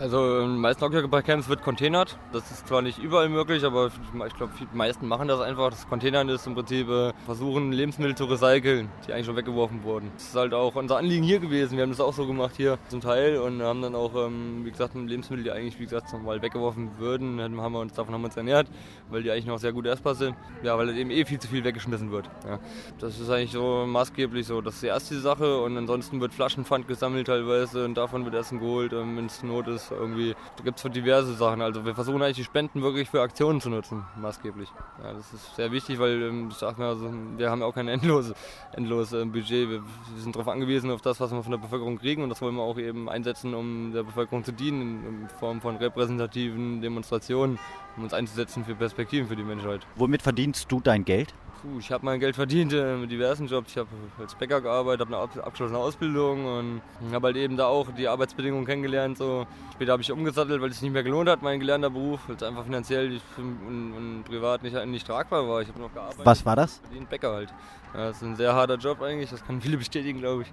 Also 0.00 0.40
in 0.40 0.54
den 0.54 0.58
meisten 0.58 0.82
Occupy-Camps 0.82 1.48
wird 1.48 1.62
containert. 1.62 2.18
Das 2.32 2.50
ist 2.50 2.66
zwar 2.66 2.82
nicht 2.82 2.98
überall 2.98 3.28
möglich, 3.28 3.64
aber 3.64 3.92
ich 4.26 4.34
glaube, 4.34 4.52
die 4.58 4.76
meisten 4.76 5.06
machen 5.06 5.28
das 5.28 5.40
einfach. 5.40 5.70
Das 5.70 5.88
Containern 5.88 6.28
ist 6.28 6.48
im 6.48 6.54
Prinzip 6.54 6.88
äh, 6.88 7.12
versuchen, 7.24 7.70
Lebensmittel 7.70 8.16
zu 8.16 8.24
recyceln, 8.24 8.90
die 9.06 9.12
eigentlich 9.12 9.26
schon 9.26 9.36
weggeworfen 9.36 9.84
wurden. 9.84 10.10
Das 10.14 10.24
ist 10.24 10.34
halt 10.34 10.52
auch 10.52 10.74
unser 10.74 10.96
Anliegen 10.96 11.22
hier 11.22 11.38
gewesen. 11.38 11.76
Wir 11.76 11.84
haben 11.84 11.90
das 11.90 12.00
auch 12.00 12.12
so 12.12 12.26
gemacht 12.26 12.54
hier 12.56 12.76
zum 12.88 13.00
Teil 13.00 13.38
und 13.38 13.62
haben 13.62 13.82
dann 13.82 13.94
auch, 13.94 14.16
ähm, 14.16 14.64
wie 14.64 14.72
gesagt, 14.72 14.96
Lebensmittel, 14.96 15.44
die 15.44 15.52
eigentlich, 15.52 15.78
wie 15.78 15.84
gesagt, 15.84 16.12
mal 16.24 16.42
weggeworfen 16.42 16.98
würden, 16.98 17.40
haben 17.40 17.72
wir 17.72 17.80
uns 17.80 17.92
davon 17.92 18.14
haben 18.14 18.22
wir 18.22 18.26
uns 18.26 18.36
ernährt, 18.36 18.66
weil 19.10 19.22
die 19.22 19.30
eigentlich 19.30 19.46
noch 19.46 19.58
sehr 19.58 19.72
gut 19.72 19.86
essbar 19.86 20.16
sind. 20.16 20.34
Ja, 20.64 20.76
weil 20.76 20.96
eben 20.98 21.10
eh 21.10 21.24
viel 21.24 21.38
zu 21.38 21.46
viel 21.46 21.62
weggeschmissen 21.62 22.10
wird. 22.10 22.28
Ja. 22.44 22.58
Das 22.98 23.20
ist 23.20 23.30
eigentlich 23.30 23.52
so 23.52 23.86
maßgeblich 23.86 24.44
so. 24.44 24.60
Das 24.60 24.74
ist 24.74 24.82
die 24.82 24.88
erste 24.88 25.20
Sache 25.20 25.60
und 25.60 25.78
ansonsten 25.78 26.20
wird 26.20 26.34
Flaschenpfand 26.34 26.88
gesammelt 26.88 27.28
teilweise 27.28 27.84
und 27.84 27.94
davon 27.94 28.24
wird 28.24 28.34
Essen 28.34 28.58
geholt, 28.58 28.92
ähm, 28.92 29.16
wenn 29.16 29.26
es 29.26 29.44
Not 29.44 29.68
ist 29.68 29.83
ist 29.84 29.98
irgendwie, 29.98 30.34
da 30.56 30.64
gibt 30.64 30.84
es 30.84 30.92
diverse 30.92 31.34
Sachen. 31.34 31.62
Also 31.62 31.84
wir 31.84 31.94
versuchen 31.94 32.22
eigentlich 32.22 32.36
die 32.36 32.44
Spenden 32.44 32.82
wirklich 32.82 33.08
für 33.10 33.20
Aktionen 33.20 33.60
zu 33.60 33.70
nutzen, 33.70 34.04
maßgeblich. 34.20 34.68
Ja, 35.02 35.12
das 35.12 35.32
ist 35.32 35.56
sehr 35.56 35.72
wichtig, 35.72 35.98
weil 35.98 36.22
ähm, 36.22 36.48
ich 36.50 36.56
sag 36.56 36.78
also, 36.78 37.10
wir 37.36 37.50
haben 37.50 37.60
ja 37.60 37.66
auch 37.66 37.74
kein 37.74 37.88
endloses, 37.88 38.34
endloses 38.72 39.20
äh, 39.20 39.24
Budget. 39.24 39.68
Wir, 39.68 39.82
sind 40.16 40.34
darauf 40.34 40.48
angewiesen, 40.48 40.90
auf 40.90 41.02
das, 41.02 41.20
was 41.20 41.32
wir 41.32 41.42
von 41.42 41.52
der 41.52 41.58
Bevölkerung 41.58 41.98
kriegen 41.98 42.22
und 42.22 42.28
das 42.28 42.40
wollen 42.40 42.54
wir 42.54 42.62
auch 42.62 42.78
eben 42.78 43.08
einsetzen, 43.08 43.54
um 43.54 43.92
der 43.92 44.02
Bevölkerung 44.02 44.44
zu 44.44 44.52
dienen, 44.52 45.22
in 45.22 45.28
Form 45.38 45.60
von 45.60 45.76
repräsentativen 45.76 46.80
Demonstrationen, 46.80 47.58
um 47.96 48.04
uns 48.04 48.14
einzusetzen 48.14 48.64
für 48.64 48.74
Perspektiven 48.74 49.28
für 49.28 49.36
die 49.36 49.44
Menschheit. 49.44 49.86
Womit 49.96 50.22
verdienst 50.22 50.70
du 50.70 50.80
dein 50.80 51.04
Geld? 51.04 51.34
Puh, 51.64 51.78
ich 51.78 51.90
habe 51.90 52.04
mein 52.04 52.20
Geld 52.20 52.36
verdient 52.36 52.74
äh, 52.74 52.94
mit 52.94 53.10
diversen 53.10 53.46
Jobs. 53.46 53.70
Ich 53.70 53.78
habe 53.78 53.88
als 54.18 54.34
Bäcker 54.34 54.60
gearbeitet, 54.60 55.08
habe 55.08 55.16
eine 55.16 55.42
abgeschlossene 55.44 55.78
Ausbildung 55.78 56.44
und 56.44 56.82
habe 57.10 57.28
halt 57.28 57.36
eben 57.38 57.56
da 57.56 57.68
auch 57.68 57.86
die 57.96 58.06
Arbeitsbedingungen 58.06 58.66
kennengelernt. 58.66 59.16
So. 59.16 59.46
Später 59.72 59.92
habe 59.92 60.02
ich 60.02 60.12
umgesattelt, 60.12 60.60
weil 60.60 60.68
es 60.68 60.82
nicht 60.82 60.92
mehr 60.92 61.02
gelohnt 61.02 61.30
hat, 61.30 61.40
mein 61.40 61.60
gelernter 61.60 61.88
Beruf, 61.88 62.20
weil 62.26 62.36
es 62.36 62.42
einfach 62.42 62.64
finanziell 62.64 63.18
und, 63.38 63.94
und 63.96 64.24
privat 64.24 64.62
nicht, 64.62 64.76
nicht 64.84 65.06
tragbar 65.06 65.48
war. 65.48 65.62
Ich 65.62 65.68
habe 65.68 65.80
noch 65.80 65.94
gearbeitet. 65.94 66.26
Was 66.26 66.44
war 66.44 66.54
das? 66.54 66.80
Verdient 66.80 67.08
Bäcker 67.08 67.32
halt. 67.32 67.48
Ja, 67.94 68.08
das 68.08 68.16
ist 68.18 68.24
ein 68.24 68.36
sehr 68.36 68.54
harter 68.54 68.76
Job 68.76 69.00
eigentlich, 69.00 69.30
das 69.30 69.42
kann 69.42 69.58
viele 69.62 69.76
bestätigen, 69.78 70.18
glaube 70.18 70.42
ich. 70.42 70.52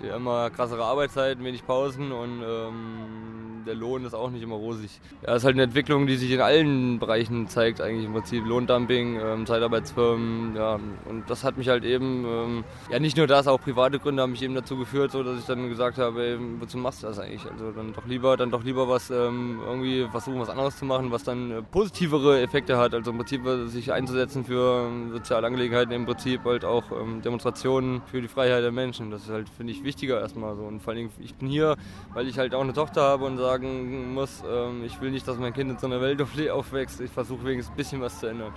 Immer 0.00 0.50
krassere 0.50 0.84
Arbeitszeiten, 0.84 1.44
wenig 1.44 1.66
Pausen 1.66 2.12
und 2.12 2.42
ähm, 2.42 3.40
der 3.66 3.74
Lohn 3.74 4.04
ist 4.04 4.14
auch 4.14 4.30
nicht 4.30 4.42
immer 4.42 4.56
rosig. 4.56 5.00
Ja, 5.26 5.34
ist 5.34 5.44
halt 5.44 5.54
eine 5.54 5.64
Entwicklung, 5.64 6.06
die 6.06 6.16
sich 6.16 6.30
in 6.30 6.40
allen 6.40 6.98
Bereichen 6.98 7.48
zeigt, 7.48 7.80
eigentlich 7.80 8.06
im 8.06 8.12
Prinzip. 8.12 8.44
Lohndumping, 8.46 9.20
ähm, 9.20 9.46
Zeitarbeitsfirmen, 9.46 10.56
ja. 10.56 10.78
Und 11.08 11.28
das 11.28 11.44
hat 11.44 11.56
mich 11.56 11.68
halt 11.68 11.84
eben, 11.84 12.24
ähm, 12.24 12.64
ja 12.90 12.98
nicht 12.98 13.16
nur 13.16 13.26
das, 13.26 13.46
auch 13.46 13.60
private 13.60 13.98
Gründe 13.98 14.22
haben 14.22 14.32
mich 14.32 14.42
eben 14.42 14.54
dazu 14.54 14.76
geführt, 14.76 15.12
so 15.12 15.22
dass 15.22 15.38
ich 15.38 15.44
dann 15.44 15.68
gesagt 15.68 15.98
habe, 15.98 16.22
ey, 16.22 16.38
wozu 16.58 16.78
machst 16.78 17.02
du 17.02 17.06
das 17.06 17.18
eigentlich? 17.18 17.44
Also 17.50 17.70
dann 17.72 17.92
doch 17.92 18.06
lieber, 18.06 18.36
dann 18.36 18.50
doch 18.50 18.64
lieber 18.64 18.88
was 18.88 19.10
ähm, 19.10 19.60
irgendwie 19.64 20.06
versuchen, 20.10 20.40
was 20.40 20.48
anderes 20.48 20.76
zu 20.76 20.84
machen, 20.84 21.10
was 21.10 21.22
dann 21.22 21.50
äh, 21.50 21.62
positivere 21.62 22.40
Effekte 22.40 22.78
hat. 22.78 22.94
Also 22.94 23.10
im 23.10 23.18
Prinzip 23.18 23.46
äh, 23.46 23.66
sich 23.66 23.92
einzusetzen 23.92 24.44
für 24.44 24.88
ähm, 24.88 25.12
soziale 25.12 25.46
Angelegenheiten, 25.46 25.92
im 25.92 26.06
Prinzip 26.06 26.44
halt 26.44 26.64
auch 26.64 26.84
ähm, 26.92 27.22
Demonstrationen 27.22 28.02
für 28.06 28.20
die 28.20 28.28
Freiheit 28.28 28.62
der 28.62 28.72
Menschen. 28.72 29.10
Das 29.10 29.22
ist 29.22 29.30
halt, 29.30 29.48
finde 29.48 29.72
ich, 29.72 29.79
wichtiger 29.84 30.20
erstmal 30.20 30.56
so. 30.56 30.62
Und 30.62 30.80
vor 30.80 30.92
allem, 30.92 31.10
ich 31.18 31.34
bin 31.34 31.48
hier, 31.48 31.76
weil 32.14 32.26
ich 32.26 32.38
halt 32.38 32.54
auch 32.54 32.62
eine 32.62 32.72
Tochter 32.72 33.02
habe 33.02 33.24
und 33.24 33.38
sage, 33.38 33.60
sagen 33.60 34.14
muss, 34.14 34.42
ähm, 34.48 34.84
ich 34.84 35.00
will 35.00 35.10
nicht, 35.10 35.26
dass 35.26 35.38
mein 35.38 35.52
Kind 35.52 35.70
in 35.70 35.78
so 35.78 35.86
einer 35.86 36.00
Welt 36.00 36.20
aufwächst. 36.50 37.00
Ich 37.00 37.10
versuche 37.10 37.44
wenigstens 37.44 37.72
ein 37.72 37.76
bisschen 37.76 38.00
was 38.00 38.20
zu 38.20 38.26
ändern. 38.26 38.52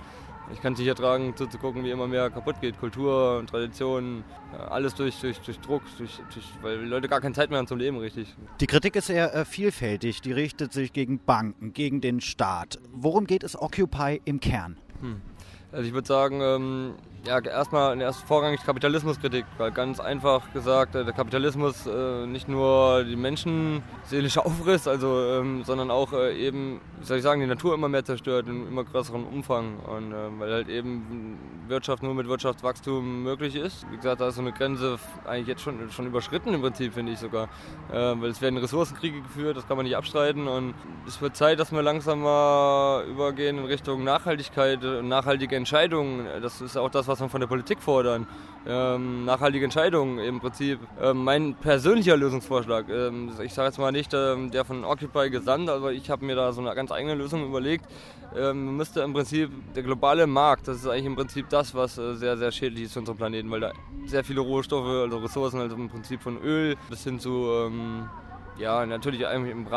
Ich 0.52 0.60
kann 0.60 0.74
es 0.74 0.78
nicht 0.78 0.88
ertragen, 0.88 1.34
zuzugucken, 1.36 1.84
wie 1.84 1.90
immer 1.90 2.06
mehr 2.06 2.28
kaputt 2.28 2.60
geht. 2.60 2.78
Kultur, 2.78 3.42
Tradition, 3.50 4.24
alles 4.68 4.94
durch, 4.94 5.18
durch, 5.20 5.40
durch 5.40 5.58
Druck, 5.60 5.82
durch, 5.96 6.20
durch, 6.32 6.44
weil 6.60 6.80
die 6.80 6.86
Leute 6.86 7.08
gar 7.08 7.22
keine 7.22 7.34
Zeit 7.34 7.48
mehr 7.48 7.58
haben 7.58 7.66
zum 7.66 7.78
Leben, 7.78 7.96
richtig. 7.96 8.34
Die 8.60 8.66
Kritik 8.66 8.94
ist 8.96 9.06
sehr 9.06 9.34
äh, 9.34 9.44
vielfältig. 9.46 10.20
Die 10.20 10.32
richtet 10.32 10.72
sich 10.72 10.92
gegen 10.92 11.18
Banken, 11.18 11.72
gegen 11.72 12.02
den 12.02 12.20
Staat. 12.20 12.78
Worum 12.92 13.26
geht 13.26 13.42
es 13.42 13.60
Occupy 13.60 14.20
im 14.26 14.38
Kern? 14.38 14.76
Hm. 15.00 15.22
Also 15.72 15.88
ich 15.88 15.94
würde 15.94 16.06
sagen, 16.06 16.40
ähm, 16.42 16.94
ja, 17.26 17.38
erstmal 17.40 17.98
erst 18.00 18.22
vorrangig 18.22 18.62
Kapitalismuskritik, 18.64 19.46
weil 19.56 19.72
ganz 19.72 19.98
einfach 19.98 20.52
gesagt, 20.52 20.94
äh, 20.94 21.04
der 21.04 21.14
Kapitalismus 21.14 21.86
äh, 21.86 22.26
nicht 22.26 22.48
nur 22.48 23.04
die 23.04 23.16
Menschen 23.16 23.82
seelisch 24.04 24.38
aufriss, 24.38 24.86
also, 24.86 25.20
ähm, 25.24 25.64
sondern 25.64 25.90
auch 25.90 26.12
äh, 26.12 26.36
eben, 26.36 26.80
wie 27.00 27.04
soll 27.04 27.16
ich 27.18 27.22
sagen, 27.22 27.40
die 27.40 27.46
Natur 27.46 27.74
immer 27.74 27.88
mehr 27.88 28.04
zerstört 28.04 28.48
in 28.48 28.68
immer 28.68 28.84
größerem 28.84 29.24
Umfang. 29.24 29.78
Und 29.78 30.12
äh, 30.12 30.16
weil 30.38 30.52
halt 30.52 30.68
eben 30.68 31.38
Wirtschaft 31.66 32.02
nur 32.02 32.14
mit 32.14 32.28
Wirtschaftswachstum 32.28 33.22
möglich 33.22 33.56
ist. 33.56 33.90
Wie 33.90 33.96
gesagt, 33.96 34.20
da 34.20 34.28
ist 34.28 34.34
so 34.34 34.42
eine 34.42 34.52
Grenze 34.52 34.98
eigentlich 35.24 35.48
jetzt 35.48 35.62
schon, 35.62 35.90
schon 35.90 36.06
überschritten 36.06 36.52
im 36.52 36.60
Prinzip, 36.60 36.92
finde 36.94 37.12
ich 37.12 37.18
sogar. 37.18 37.48
Äh, 37.90 37.94
weil 37.94 38.30
es 38.30 38.42
werden 38.42 38.58
Ressourcenkriege 38.58 39.22
geführt, 39.22 39.56
das 39.56 39.66
kann 39.66 39.76
man 39.76 39.86
nicht 39.86 39.96
abstreiten. 39.96 40.46
Und 40.46 40.74
es 41.06 41.20
wird 41.22 41.36
Zeit, 41.36 41.58
dass 41.58 41.72
wir 41.72 41.82
langsam 41.82 42.20
mal 42.20 43.04
übergehen 43.06 43.58
in 43.58 43.64
Richtung 43.64 44.04
Nachhaltigkeit 44.04 44.84
und 44.84 45.08
nachhaltige 45.08 45.56
Entscheidungen. 45.56 46.26
Das 46.42 46.60
ist 46.60 46.76
auch 46.76 46.90
das, 46.90 47.08
was 47.08 47.13
was 47.14 47.20
wir 47.20 47.28
von 47.28 47.40
der 47.40 47.46
Politik 47.46 47.80
fordern. 47.80 48.26
Ähm, 48.66 49.24
nachhaltige 49.24 49.64
Entscheidungen 49.64 50.18
im 50.18 50.40
Prinzip. 50.40 50.80
Ähm, 51.00 51.22
mein 51.22 51.54
persönlicher 51.54 52.16
Lösungsvorschlag, 52.16 52.88
ähm, 52.88 53.30
ich 53.42 53.54
sage 53.54 53.68
jetzt 53.68 53.78
mal 53.78 53.92
nicht 53.92 54.12
ähm, 54.14 54.50
der 54.50 54.64
von 54.64 54.84
Occupy 54.84 55.30
gesandt, 55.30 55.70
aber 55.70 55.92
ich 55.92 56.10
habe 56.10 56.24
mir 56.24 56.34
da 56.34 56.52
so 56.52 56.60
eine 56.60 56.74
ganz 56.74 56.90
eigene 56.90 57.14
Lösung 57.14 57.44
überlegt. 57.44 57.84
Ähm, 58.36 58.76
müsste 58.76 59.02
im 59.02 59.12
Prinzip 59.12 59.50
der 59.76 59.84
globale 59.84 60.26
Markt, 60.26 60.66
das 60.66 60.78
ist 60.78 60.88
eigentlich 60.88 61.06
im 61.06 61.14
Prinzip 61.14 61.48
das, 61.50 61.74
was 61.74 61.98
äh, 61.98 62.14
sehr, 62.14 62.36
sehr 62.36 62.50
schädlich 62.50 62.84
ist 62.84 62.94
für 62.94 63.00
unseren 63.00 63.16
Planeten, 63.16 63.48
weil 63.50 63.60
da 63.60 63.72
sehr 64.06 64.24
viele 64.24 64.40
Rohstoffe, 64.40 64.88
also 64.88 65.18
Ressourcen, 65.18 65.60
also 65.60 65.76
im 65.76 65.88
Prinzip 65.88 66.20
von 66.20 66.42
Öl 66.42 66.74
bis 66.90 67.04
hin 67.04 67.20
zu 67.20 67.46
ähm, 67.52 68.08
ja, 68.58 68.86
natürlich 68.86 69.24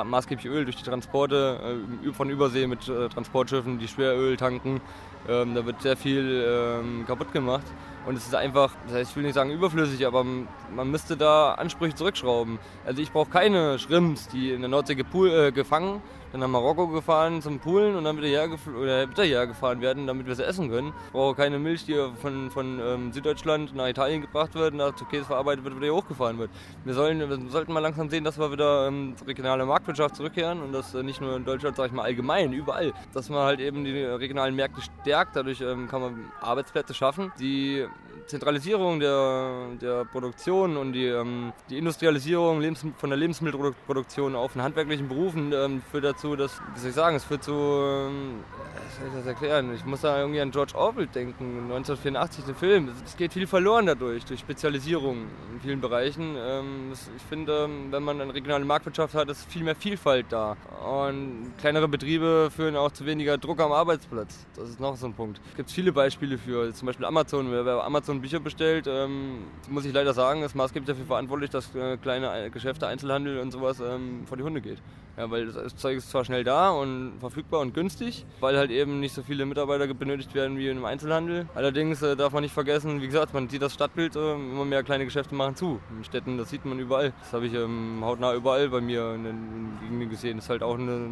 maßgeblich 0.06 0.46
Öl 0.46 0.66
durch 0.66 0.76
die 0.76 0.84
Transporte 0.84 1.80
äh, 2.06 2.14
von 2.14 2.30
Übersee 2.30 2.68
mit 2.68 2.88
äh, 2.88 3.10
Transportschiffen, 3.10 3.80
die 3.80 3.88
Schweröl 3.88 4.38
tanken. 4.38 4.82
Ähm, 5.30 5.56
da 5.56 5.66
wird 5.66 5.82
sehr 5.82 5.98
viel 5.98 6.46
ähm, 6.48 7.06
kaputt 7.06 7.32
gemacht. 7.34 7.66
Und 8.06 8.16
es 8.16 8.26
ist 8.26 8.36
einfach, 8.36 8.72
das 8.86 8.96
heißt, 8.96 9.12
ich 9.12 9.16
will 9.18 9.24
nicht 9.24 9.34
sagen 9.34 9.52
überflüssig, 9.52 10.08
aber 10.08 10.24
man 10.24 10.90
müsste 10.90 11.18
da 11.18 11.56
Ansprüche 11.56 11.94
zurückschrauben. 11.94 12.58
Also 12.86 13.02
ich 13.02 13.12
brauche 13.12 13.30
keine 13.30 13.78
Schrimps, 13.80 14.30
die 14.30 14.52
in 14.52 14.62
der 14.62 14.70
Nordsee 14.70 14.96
gepool, 14.96 15.30
äh, 15.30 15.52
gefangen 15.52 16.02
dann 16.32 16.42
nach 16.42 16.48
Marokko 16.48 16.88
gefahren 16.88 17.42
zum 17.42 17.60
Poolen 17.60 17.96
und 17.96 18.04
dann 18.04 18.18
wieder 18.18 18.28
hierher 18.28 19.48
gefahren 19.48 19.82
werden, 19.82 20.08
damit 20.08 20.28
wir 20.28 20.36
sie 20.36 20.46
essen 20.46 20.70
können. 20.70 20.94
Ich 21.08 21.12
brauche 21.12 21.36
keine 21.36 21.60
Milch, 21.60 21.86
die 21.86 21.96
von, 22.22 22.52
von 22.52 22.80
ähm, 22.80 23.14
Süddeutschland 23.14 23.76
nach 23.76 23.88
Italien 23.88 24.22
gebracht 24.22 24.56
wird, 24.56 24.74
nach 24.74 24.94
Käse 25.10 25.26
verarbeitet 25.26 25.64
wird, 25.64 25.80
wieder 25.80 25.94
hochgefahren 25.94 26.38
wird. 26.38 26.52
Wir, 26.84 26.94
sollen, 26.94 27.20
wir 27.20 27.50
sollten 27.50 27.74
mal 27.74 27.80
langsam 27.80 28.10
sehen, 28.10 28.24
dass 28.24 28.38
wir 28.38 28.52
wieder 28.52 28.88
ähm, 28.88 29.16
zur 29.18 29.28
regionalen 29.28 29.68
Marktwirtschaft 29.68 30.16
zurückkehren 30.16 30.62
und 30.62 30.74
das 30.74 30.94
äh, 30.94 31.04
nicht 31.04 31.22
nur 31.22 31.36
in 31.36 31.46
Deutschland, 31.46 31.78
sage 31.78 31.88
ich 31.88 31.94
mal 31.94 32.04
allgemein, 32.04 32.54
überall. 32.54 32.94
Dass 33.14 33.30
man 33.30 33.40
halt 33.40 33.60
eben 33.60 33.84
die 33.84 34.04
regionalen 34.04 34.56
Märkte 34.56 34.82
stärkt, 34.82 35.36
dadurch 35.36 35.62
ähm, 35.62 35.88
kann 35.88 36.02
man 36.02 36.32
Arbeitsplätze 36.42 36.94
schaffen, 36.94 37.32
die 37.40 37.86
Zentralisierung 38.28 39.00
der, 39.00 39.70
der 39.82 40.06
Produktion 40.06 40.76
und 40.78 40.94
die, 40.94 41.06
ähm, 41.06 41.54
die 41.70 41.78
Industrialisierung 41.78 42.62
von 42.98 43.10
der 43.10 43.18
Lebensmittelproduktion 43.18 44.36
auf 44.36 44.54
den 44.54 44.64
handwerklichen 44.64 45.08
Berufen 45.08 45.54
ähm, 45.54 45.82
führt 45.90 46.04
dazu, 46.04 46.17
dass, 46.36 46.60
wie 46.74 46.80
soll 46.80 46.90
ich 46.90 46.96
sagen, 46.96 47.16
es 47.16 47.24
führt 47.24 47.44
zu, 47.44 47.52
ähm, 47.54 48.44
wie 48.74 49.00
soll 49.00 49.08
ich 49.10 49.14
das 49.14 49.26
erklären? 49.28 49.74
Ich 49.76 49.86
muss 49.86 50.02
da 50.02 50.20
irgendwie 50.20 50.42
an 50.42 50.52
George 50.52 50.74
Orwell 50.76 51.08
denken, 51.08 51.72
1984, 51.72 52.46
den 52.46 52.56
Film. 52.56 52.90
Es 53.06 53.16
geht 53.16 53.34
viel 53.34 53.46
verloren 53.46 53.86
dadurch, 53.86 54.26
durch 54.26 54.40
Spezialisierung 54.40 55.28
in 55.54 55.60
vielen 55.62 55.80
Bereichen. 55.80 56.36
Ähm, 56.38 56.92
ich 56.94 57.24
finde, 57.24 57.70
wenn 57.92 58.04
man 58.04 58.20
eine 58.20 58.34
regionale 58.34 58.66
Marktwirtschaft 58.66 59.14
hat, 59.14 59.30
ist 59.30 59.46
viel 59.52 59.64
mehr 59.64 59.76
Vielfalt 59.76 60.26
da. 60.30 60.58
Und 60.84 61.54
kleinere 61.60 61.88
Betriebe 61.88 62.50
führen 62.56 62.76
auch 62.76 62.92
zu 62.92 63.06
weniger 63.06 63.38
Druck 63.38 63.60
am 63.60 63.72
Arbeitsplatz. 63.72 64.46
Das 64.56 64.70
ist 64.70 64.80
noch 64.80 64.96
so 64.98 65.06
ein 65.06 65.14
Punkt. 65.14 65.40
Es 65.52 65.58
gibt 65.58 65.72
viele 65.72 65.92
Beispiele 65.92 66.38
für, 66.38 66.74
zum 66.74 66.88
Beispiel 66.88 67.06
Amazon. 67.06 67.52
Wer 67.52 67.84
Amazon 67.84 68.22
Bücher 68.22 68.40
bestellt, 68.40 68.88
ähm, 68.88 69.46
muss 69.70 69.86
ich 69.86 69.94
leider 69.94 70.14
sagen, 70.14 70.42
ist 70.42 70.56
maßgeblich 70.56 70.88
dafür 70.88 71.06
verantwortlich, 71.06 71.52
dass 71.52 71.76
äh, 71.76 71.98
kleine 71.98 72.50
Geschäfte, 72.50 72.88
Einzelhandel 72.88 73.40
und 73.40 73.52
sowas 73.52 73.78
vor 73.78 74.38
die 74.38 74.44
Hunde 74.44 74.62
geht. 74.62 74.82
Ja, 75.18 75.30
weil 75.32 75.48
das 75.48 75.76
Zeug 75.76 75.98
ist 75.98 76.07
zwar 76.10 76.26
schnell 76.26 76.44
da 76.44 76.70
und 76.72 77.14
verfügbar 77.20 77.62
und 77.62 77.74
günstig, 77.74 78.26
weil 78.40 78.58
halt 78.58 78.72
eben 78.72 79.00
nicht 79.00 79.14
so 79.14 79.24
viele 79.24 79.46
Mitarbeiter 79.46 79.92
benötigt 79.94 80.34
werden 80.34 80.58
wie 80.58 80.70
im 80.70 80.86
Einzelhandel. 80.86 81.48
Allerdings 81.56 82.02
äh, 82.02 82.16
darf 82.16 82.34
man 82.34 82.44
nicht 82.44 82.54
vergessen, 82.54 83.02
wie 83.02 83.08
gesagt, 83.08 83.34
man 83.34 83.50
sieht 83.50 83.62
das 83.62 83.74
Stadtbild, 83.74 84.16
äh, 84.16 84.34
immer 84.34 84.66
mehr 84.66 84.84
kleine 84.84 85.06
Geschäfte 85.06 85.36
machen 85.36 85.56
zu. 85.56 85.80
In 85.96 86.04
Städten, 86.04 86.38
das 86.38 86.50
sieht 86.50 86.66
man 86.66 86.80
überall. 86.80 87.14
Das 87.20 87.34
habe 87.34 87.48
ich 87.48 87.54
ähm, 87.54 88.00
hautnah 88.04 88.34
überall 88.34 88.70
bei 88.70 88.82
mir 88.82 89.14
in 89.14 89.24
den 89.24 89.78
Gegenden 89.82 90.10
gesehen. 90.10 90.38
Das 90.38 90.46
ist 90.46 90.50
halt 90.50 90.64
auch 90.64 90.78
eine, 90.78 91.08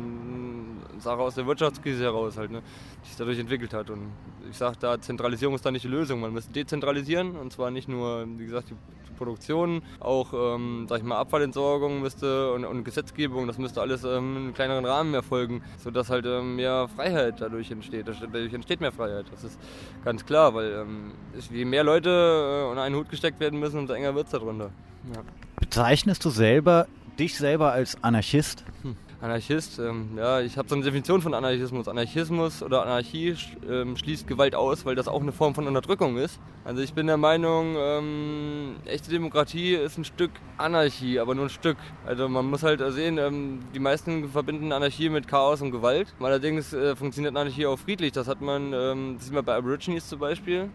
Sache 0.99 1.19
aus 1.19 1.35
der 1.35 1.45
Wirtschaftskrise 1.45 2.03
heraus, 2.03 2.37
halt, 2.37 2.51
ne, 2.51 2.61
die 3.03 3.07
sich 3.07 3.17
dadurch 3.17 3.39
entwickelt 3.39 3.73
hat. 3.73 3.89
Und 3.89 4.11
ich 4.49 4.57
sage 4.57 4.77
da, 4.79 4.99
Zentralisierung 4.99 5.55
ist 5.55 5.65
da 5.65 5.71
nicht 5.71 5.83
die 5.83 5.89
Lösung. 5.89 6.19
Man 6.19 6.33
muss 6.33 6.49
dezentralisieren 6.49 7.35
und 7.35 7.51
zwar 7.51 7.71
nicht 7.71 7.87
nur, 7.87 8.25
wie 8.37 8.45
gesagt, 8.45 8.69
die 8.69 8.75
Produktion, 9.15 9.81
auch 9.99 10.33
ähm, 10.33 10.85
sag 10.89 10.99
ich 10.99 11.03
mal, 11.03 11.17
Abfallentsorgung 11.17 12.01
müsste 12.01 12.51
und, 12.51 12.65
und 12.65 12.83
Gesetzgebung, 12.83 13.47
das 13.47 13.57
müsste 13.57 13.81
alles 13.81 14.03
ähm, 14.03 14.35
in 14.35 14.61
einem 14.61 14.84
kleineren 14.85 14.97
Rahmen 14.97 15.13
erfolgen, 15.13 15.61
sodass 15.83 16.09
halt 16.09 16.25
ähm, 16.25 16.55
mehr 16.55 16.87
Freiheit 16.95 17.41
dadurch 17.41 17.71
entsteht. 17.71 18.07
Dadurch 18.07 18.53
entsteht 18.53 18.81
mehr 18.81 18.91
Freiheit, 18.91 19.25
das 19.31 19.43
ist 19.43 19.59
ganz 20.03 20.25
klar, 20.25 20.53
weil 20.53 20.71
ähm, 20.71 21.13
je 21.51 21.65
mehr 21.65 21.83
Leute 21.83 22.09
äh, 22.09 22.69
unter 22.69 22.83
einen 22.83 22.95
Hut 22.95 23.09
gesteckt 23.09 23.39
werden 23.39 23.59
müssen, 23.59 23.79
umso 23.79 23.93
enger 23.93 24.15
wird 24.15 24.27
es 24.27 24.31
darunter. 24.31 24.71
Ja. 25.13 25.21
Bezeichnest 25.59 26.23
du 26.25 26.29
selber 26.29 26.87
dich 27.19 27.37
selber 27.37 27.71
als 27.71 28.03
Anarchist? 28.03 28.63
Hm. 28.81 28.95
Anarchist, 29.25 29.79
ähm, 29.79 30.11
ja, 30.17 30.39
ich 30.39 30.55
habe 30.55 30.69
so 30.69 30.75
eine 30.75 30.83
Definition 30.83 31.19
von 31.19 31.33
Anarchismus. 31.33 31.87
Anarchismus 31.87 32.61
oder 32.61 32.83
Anarchie 32.83 33.35
ähm, 33.67 33.97
schließt 33.97 34.27
Gewalt 34.27 34.53
aus, 34.53 34.85
weil 34.85 34.93
das 34.93 35.07
auch 35.07 35.21
eine 35.21 35.31
Form 35.31 35.55
von 35.55 35.65
Unterdrückung 35.65 36.17
ist. 36.17 36.39
Also 36.63 36.83
ich 36.83 36.93
bin 36.93 37.07
der 37.07 37.17
Meinung, 37.17 37.75
ähm, 37.75 38.75
echte 38.85 39.09
Demokratie 39.09 39.73
ist 39.73 39.97
ein 39.97 40.05
Stück 40.05 40.29
Anarchie, 40.57 41.19
aber 41.19 41.33
nur 41.33 41.45
ein 41.45 41.49
Stück. 41.49 41.77
Also 42.05 42.29
man 42.29 42.45
muss 42.45 42.61
halt 42.61 42.83
sehen, 42.93 43.17
ähm, 43.17 43.61
die 43.73 43.79
meisten 43.79 44.29
verbinden 44.29 44.71
Anarchie 44.71 45.09
mit 45.09 45.27
Chaos 45.27 45.59
und 45.59 45.71
Gewalt. 45.71 46.13
Allerdings 46.19 46.71
äh, 46.73 46.95
funktioniert 46.95 47.35
Anarchie 47.35 47.65
auch 47.65 47.79
friedlich. 47.79 48.11
Das 48.11 48.27
hat 48.27 48.41
man, 48.41 48.73
ähm, 48.73 49.15
das 49.15 49.25
sieht 49.25 49.33
man 49.33 49.43
bei 49.43 49.55
Aborigines 49.55 50.07
zum 50.07 50.19
Beispiel. 50.19 50.69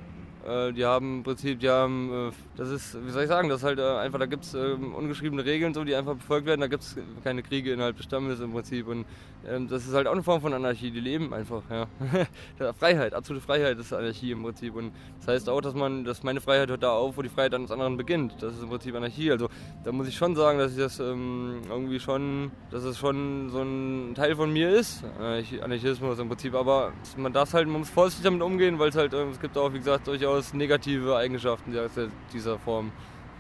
Äh, 0.47 0.73
die 0.73 0.85
haben 0.85 1.19
im 1.19 1.23
Prinzip, 1.23 1.61
die 1.61 1.69
haben, 1.69 2.31
äh, 2.31 2.33
das 2.57 2.71
ist, 2.71 3.07
wie 3.07 3.11
soll 3.11 3.23
ich 3.25 3.29
sagen, 3.29 3.49
das 3.49 3.59
ist 3.59 3.65
halt 3.65 3.79
äh, 3.79 3.83
einfach, 3.83 4.19
da 4.19 4.27
gibt 4.27 4.45
es 4.45 4.55
ähm, 4.55 4.95
ungeschriebene 4.95 5.45
Regeln, 5.45 5.75
so, 5.75 5.85
die 5.85 5.95
einfach 5.95 6.15
befolgt 6.15 6.47
werden, 6.47 6.61
da 6.61 6.67
gibt 6.67 6.83
es 6.83 6.97
keine 7.23 7.43
Kriege 7.43 7.73
innerhalb 7.73 7.97
des 7.97 8.07
Stammes 8.07 8.41
im 8.41 8.53
Prinzip. 8.53 8.89
Und 8.89 9.05
ähm, 9.47 9.69
das 9.69 9.87
ist 9.87 9.93
halt 9.93 10.07
auch 10.07 10.13
eine 10.13 10.23
Form 10.23 10.41
von 10.41 10.55
Anarchie, 10.55 10.91
die 10.91 11.01
leben 11.01 11.35
einfach, 11.35 11.63
ja. 11.71 11.87
Freiheit, 12.79 13.13
absolute 13.13 13.45
Freiheit 13.45 13.79
ist 13.79 13.93
Anarchie 13.93 14.31
im 14.31 14.43
Prinzip. 14.43 14.75
Und 14.75 14.93
das 15.19 15.29
heißt 15.29 15.49
auch, 15.51 15.61
dass 15.61 15.75
man, 15.75 16.05
dass 16.05 16.23
meine 16.23 16.41
Freiheit 16.41 16.71
hört 16.71 16.83
da 16.83 16.93
auf, 16.93 17.19
wo 17.19 17.23
die 17.23 17.29
Freiheit 17.29 17.55
eines 17.55 17.71
anderen 17.71 17.99
beginnt, 17.99 18.35
das 18.41 18.55
ist 18.55 18.63
im 18.63 18.71
Prinzip 18.71 18.95
Anarchie, 18.95 19.31
also 19.31 19.49
da 19.85 19.93
muss 19.93 20.09
ich 20.09 20.17
schon 20.17 20.35
sagen, 20.37 20.59
dass 20.59 20.73
ich 20.73 20.79
das 20.79 21.01
ähm, 21.01 21.61
irgendwie 21.69 22.01
schon, 22.01 22.51
dass 22.71 22.85
es 22.85 22.97
schon 22.97 23.51
so 23.51 23.61
ein 23.61 24.15
Teil 24.15 24.37
von 24.37 24.51
mir 24.51 24.71
ist, 24.71 25.05
Anarchismus 25.19 26.19
im 26.19 26.29
Prinzip, 26.29 26.55
aber 26.55 26.93
man 27.17 27.33
darf 27.33 27.53
halt, 27.53 27.69
man 27.69 27.81
muss 27.81 27.91
vorsichtig 27.91 28.25
damit 28.25 28.43
umgehen, 28.43 28.79
weil 28.79 28.89
es 28.89 28.97
halt, 28.97 29.13
es 29.13 29.41
gibt 29.41 29.57
auch, 29.59 29.73
wie 29.73 29.79
gesagt, 29.79 30.07
durchaus 30.07 30.30
durchaus 30.31 30.55
negative 30.55 31.17
Eigenschaften 31.17 31.75
dieser 32.33 32.59
Form 32.59 32.93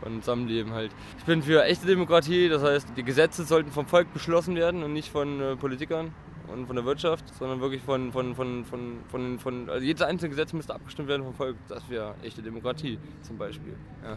von 0.02 0.22
Zusammenleben 0.22 0.72
halt. 0.72 0.90
Ich 1.18 1.24
bin 1.24 1.42
für 1.42 1.64
echte 1.64 1.86
Demokratie, 1.86 2.48
das 2.48 2.62
heißt, 2.62 2.88
die 2.96 3.02
Gesetze 3.02 3.44
sollten 3.44 3.70
vom 3.70 3.86
Volk 3.86 4.12
beschlossen 4.12 4.56
werden 4.56 4.82
und 4.82 4.92
nicht 4.92 5.10
von 5.10 5.40
äh, 5.40 5.56
Politikern 5.56 6.12
und 6.48 6.66
von 6.66 6.74
der 6.74 6.84
Wirtschaft, 6.84 7.24
sondern 7.38 7.60
wirklich 7.60 7.82
von, 7.82 8.10
von, 8.10 8.34
von, 8.34 8.64
von, 8.64 8.98
von, 9.08 9.38
von 9.38 9.70
also 9.70 9.84
jedes 9.84 10.02
einzelne 10.02 10.30
Gesetz 10.30 10.52
müsste 10.52 10.74
abgestimmt 10.74 11.08
werden 11.08 11.22
vom 11.24 11.34
Volk. 11.34 11.56
Das 11.68 11.88
wäre 11.90 12.14
echte 12.22 12.42
Demokratie 12.42 12.98
zum 13.22 13.36
Beispiel. 13.36 13.76
Ja. 14.02 14.16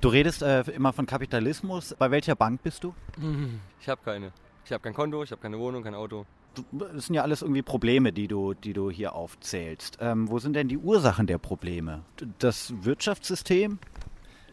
Du 0.00 0.08
redest 0.08 0.42
äh, 0.42 0.62
immer 0.72 0.92
von 0.92 1.06
Kapitalismus. 1.06 1.94
Bei 1.96 2.10
welcher 2.10 2.34
Bank 2.34 2.62
bist 2.62 2.82
du? 2.82 2.92
Ich 3.80 3.88
habe 3.88 4.00
keine. 4.04 4.32
Ich 4.64 4.72
habe 4.72 4.82
kein 4.82 4.94
Konto, 4.94 5.22
ich 5.22 5.30
habe 5.30 5.40
keine 5.40 5.58
Wohnung, 5.58 5.84
kein 5.84 5.94
Auto 5.94 6.26
das 6.72 7.06
sind 7.06 7.14
ja 7.14 7.22
alles 7.22 7.42
irgendwie 7.42 7.62
Probleme, 7.62 8.12
die 8.12 8.28
du, 8.28 8.54
die 8.54 8.72
du 8.72 8.90
hier 8.90 9.14
aufzählst. 9.14 9.98
Ähm, 10.00 10.30
wo 10.30 10.38
sind 10.38 10.54
denn 10.54 10.68
die 10.68 10.78
Ursachen 10.78 11.26
der 11.26 11.38
Probleme? 11.38 12.02
Das 12.38 12.72
Wirtschaftssystem? 12.84 13.78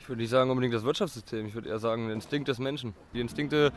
Ich 0.10 0.12
würde 0.12 0.24
nicht 0.24 0.32
sagen 0.32 0.50
unbedingt 0.50 0.74
das 0.74 0.84
Wirtschaftssystem, 0.84 1.46
ich 1.46 1.54
würde 1.54 1.70
eher 1.70 1.78
sagen 1.78 2.08
der 2.08 2.16
Instinkt 2.16 2.48
des 2.48 2.58
Menschen. 2.58 2.96
Die 3.14 3.20
Instinkte 3.20 3.72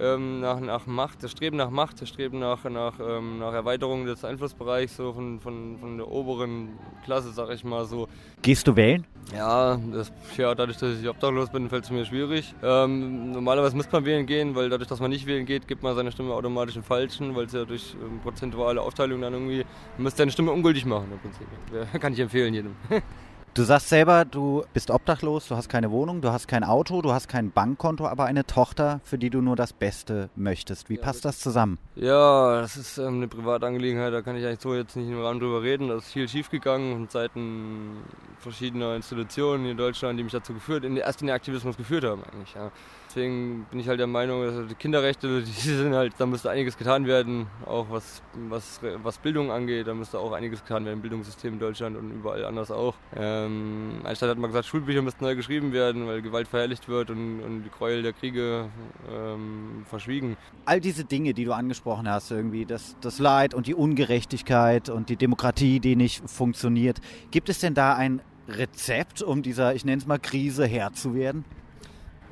ähm, 0.00 0.40
nach, 0.40 0.58
nach 0.58 0.84
Macht, 0.86 1.22
das 1.22 1.30
Streben 1.30 1.56
nach 1.56 1.70
Macht, 1.70 2.02
das 2.02 2.08
Streben 2.08 2.40
nach, 2.40 2.64
nach, 2.64 2.94
ähm, 2.98 3.38
nach 3.38 3.52
Erweiterung 3.52 4.04
des 4.04 4.24
Einflussbereichs 4.24 4.96
so 4.96 5.12
von, 5.12 5.38
von, 5.38 5.78
von 5.78 5.96
der 5.96 6.08
oberen 6.08 6.70
Klasse, 7.04 7.30
sag 7.30 7.50
ich 7.50 7.62
mal 7.62 7.84
so. 7.84 8.08
Gehst 8.42 8.66
du 8.66 8.74
wählen? 8.74 9.06
Ja, 9.32 9.78
das, 9.92 10.12
ja 10.36 10.52
dadurch, 10.56 10.76
dass 10.78 10.98
ich 10.98 11.08
obdachlos 11.08 11.50
bin, 11.50 11.68
fällt 11.68 11.84
es 11.84 11.92
mir 11.92 12.04
schwierig. 12.04 12.52
Ähm, 12.64 13.30
normalerweise 13.30 13.76
müsste 13.76 13.92
man 13.92 14.04
wählen 14.04 14.26
gehen, 14.26 14.56
weil 14.56 14.68
dadurch, 14.68 14.88
dass 14.88 14.98
man 14.98 15.10
nicht 15.10 15.28
wählen 15.28 15.46
geht, 15.46 15.68
gibt 15.68 15.84
man 15.84 15.94
seine 15.94 16.10
Stimme 16.10 16.34
automatisch 16.34 16.74
in 16.74 16.82
falschen, 16.82 17.36
weil 17.36 17.44
es 17.44 17.52
ja 17.52 17.64
durch 17.64 17.94
ähm, 18.02 18.18
prozentuale 18.24 18.82
Aufteilung 18.82 19.20
dann 19.20 19.34
irgendwie, 19.34 19.64
man 19.98 20.02
müsste 20.02 20.18
seine 20.18 20.32
Stimme 20.32 20.50
ungültig 20.50 20.84
machen 20.84 21.06
im 21.12 21.20
Prinzip. 21.20 21.46
Ja, 21.72 21.98
kann 22.00 22.12
ich 22.12 22.18
empfehlen 22.18 22.54
jedem. 22.54 22.74
Du 23.56 23.62
sagst 23.62 23.88
selber, 23.88 24.26
du 24.26 24.64
bist 24.74 24.90
obdachlos, 24.90 25.48
du 25.48 25.56
hast 25.56 25.70
keine 25.70 25.90
Wohnung, 25.90 26.20
du 26.20 26.30
hast 26.30 26.46
kein 26.46 26.62
Auto, 26.62 27.00
du 27.00 27.14
hast 27.14 27.26
kein 27.26 27.52
Bankkonto, 27.52 28.06
aber 28.06 28.26
eine 28.26 28.44
Tochter, 28.44 29.00
für 29.02 29.16
die 29.16 29.30
du 29.30 29.40
nur 29.40 29.56
das 29.56 29.72
Beste 29.72 30.28
möchtest. 30.36 30.90
Wie 30.90 30.96
ja, 30.96 31.00
passt 31.00 31.24
das 31.24 31.38
zusammen? 31.38 31.78
Ja, 31.94 32.60
das 32.60 32.76
ist 32.76 32.98
ähm, 32.98 33.14
eine 33.14 33.28
Privatangelegenheit, 33.28 34.12
da 34.12 34.20
kann 34.20 34.36
ich 34.36 34.44
eigentlich 34.44 34.60
so 34.60 34.74
jetzt 34.74 34.94
nicht 34.94 35.08
im 35.08 35.22
Rahmen 35.22 35.40
drüber 35.40 35.62
reden. 35.62 35.88
Da 35.88 35.96
ist 35.96 36.12
viel 36.12 36.28
schiefgegangen 36.28 36.92
von 36.92 37.08
Seiten 37.08 38.02
verschiedener 38.40 38.94
Institutionen 38.94 39.64
in 39.64 39.78
Deutschland, 39.78 40.18
die 40.18 40.24
mich 40.24 40.34
dazu 40.34 40.52
geführt, 40.52 40.84
in, 40.84 40.98
erst 40.98 41.22
in 41.22 41.28
den 41.28 41.34
Aktivismus 41.34 41.78
geführt 41.78 42.04
haben 42.04 42.24
eigentlich. 42.24 42.54
Ja. 42.54 42.70
Deswegen 43.16 43.64
bin 43.70 43.80
ich 43.80 43.88
halt 43.88 43.98
der 43.98 44.06
Meinung, 44.06 44.44
dass 44.44 44.68
die 44.68 44.74
Kinderrechte, 44.74 45.42
die 45.42 45.50
sind 45.50 45.94
halt, 45.94 46.12
da 46.18 46.26
müsste 46.26 46.50
einiges 46.50 46.76
getan 46.76 47.06
werden, 47.06 47.46
auch 47.64 47.86
was, 47.88 48.22
was, 48.34 48.80
was 49.02 49.16
Bildung 49.16 49.50
angeht, 49.50 49.86
da 49.86 49.94
müsste 49.94 50.18
auch 50.18 50.32
einiges 50.32 50.60
getan 50.60 50.84
werden 50.84 51.00
Bildungssystem 51.00 51.54
in 51.54 51.58
Deutschland 51.58 51.96
und 51.96 52.10
überall 52.10 52.44
anders 52.44 52.70
auch. 52.70 52.94
Ähm, 53.16 54.02
Einstein 54.04 54.28
hat 54.28 54.36
mal 54.36 54.48
gesagt, 54.48 54.66
Schulbücher 54.66 55.00
müssten 55.00 55.24
neu 55.24 55.34
geschrieben 55.34 55.72
werden, 55.72 56.06
weil 56.06 56.20
Gewalt 56.20 56.46
verherrlicht 56.46 56.88
wird 56.88 57.08
und, 57.08 57.40
und 57.40 57.62
die 57.62 57.70
Gräuel 57.70 58.02
der 58.02 58.12
Kriege 58.12 58.68
ähm, 59.10 59.86
verschwiegen. 59.88 60.36
All 60.66 60.82
diese 60.82 61.04
Dinge, 61.04 61.32
die 61.32 61.46
du 61.46 61.52
angesprochen 61.52 62.10
hast, 62.10 62.30
irgendwie 62.30 62.66
das, 62.66 62.96
das 63.00 63.18
Leid 63.18 63.54
und 63.54 63.66
die 63.66 63.74
Ungerechtigkeit 63.74 64.90
und 64.90 65.08
die 65.08 65.16
Demokratie, 65.16 65.80
die 65.80 65.96
nicht 65.96 66.28
funktioniert. 66.28 67.00
Gibt 67.30 67.48
es 67.48 67.60
denn 67.60 67.72
da 67.72 67.94
ein 67.94 68.20
Rezept, 68.46 69.22
um 69.22 69.42
dieser, 69.42 69.74
ich 69.74 69.86
nenne 69.86 70.02
es 70.02 70.06
mal, 70.06 70.18
Krise 70.18 70.66
Herr 70.66 70.92
zu 70.92 71.14
werden? 71.14 71.46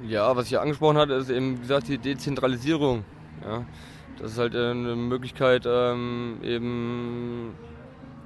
Ja, 0.02 0.36
was 0.36 0.46
ich 0.46 0.58
angesprochen 0.58 0.98
hatte, 0.98 1.14
ist 1.14 1.30
eben, 1.30 1.60
gesagt, 1.60 1.88
die 1.88 1.98
Dezentralisierung. 1.98 3.04
Ja. 3.44 3.64
Das 4.18 4.32
ist 4.32 4.38
halt 4.38 4.54
eine 4.54 4.96
Möglichkeit, 4.96 5.64
ähm, 5.66 6.38
eben 6.42 7.54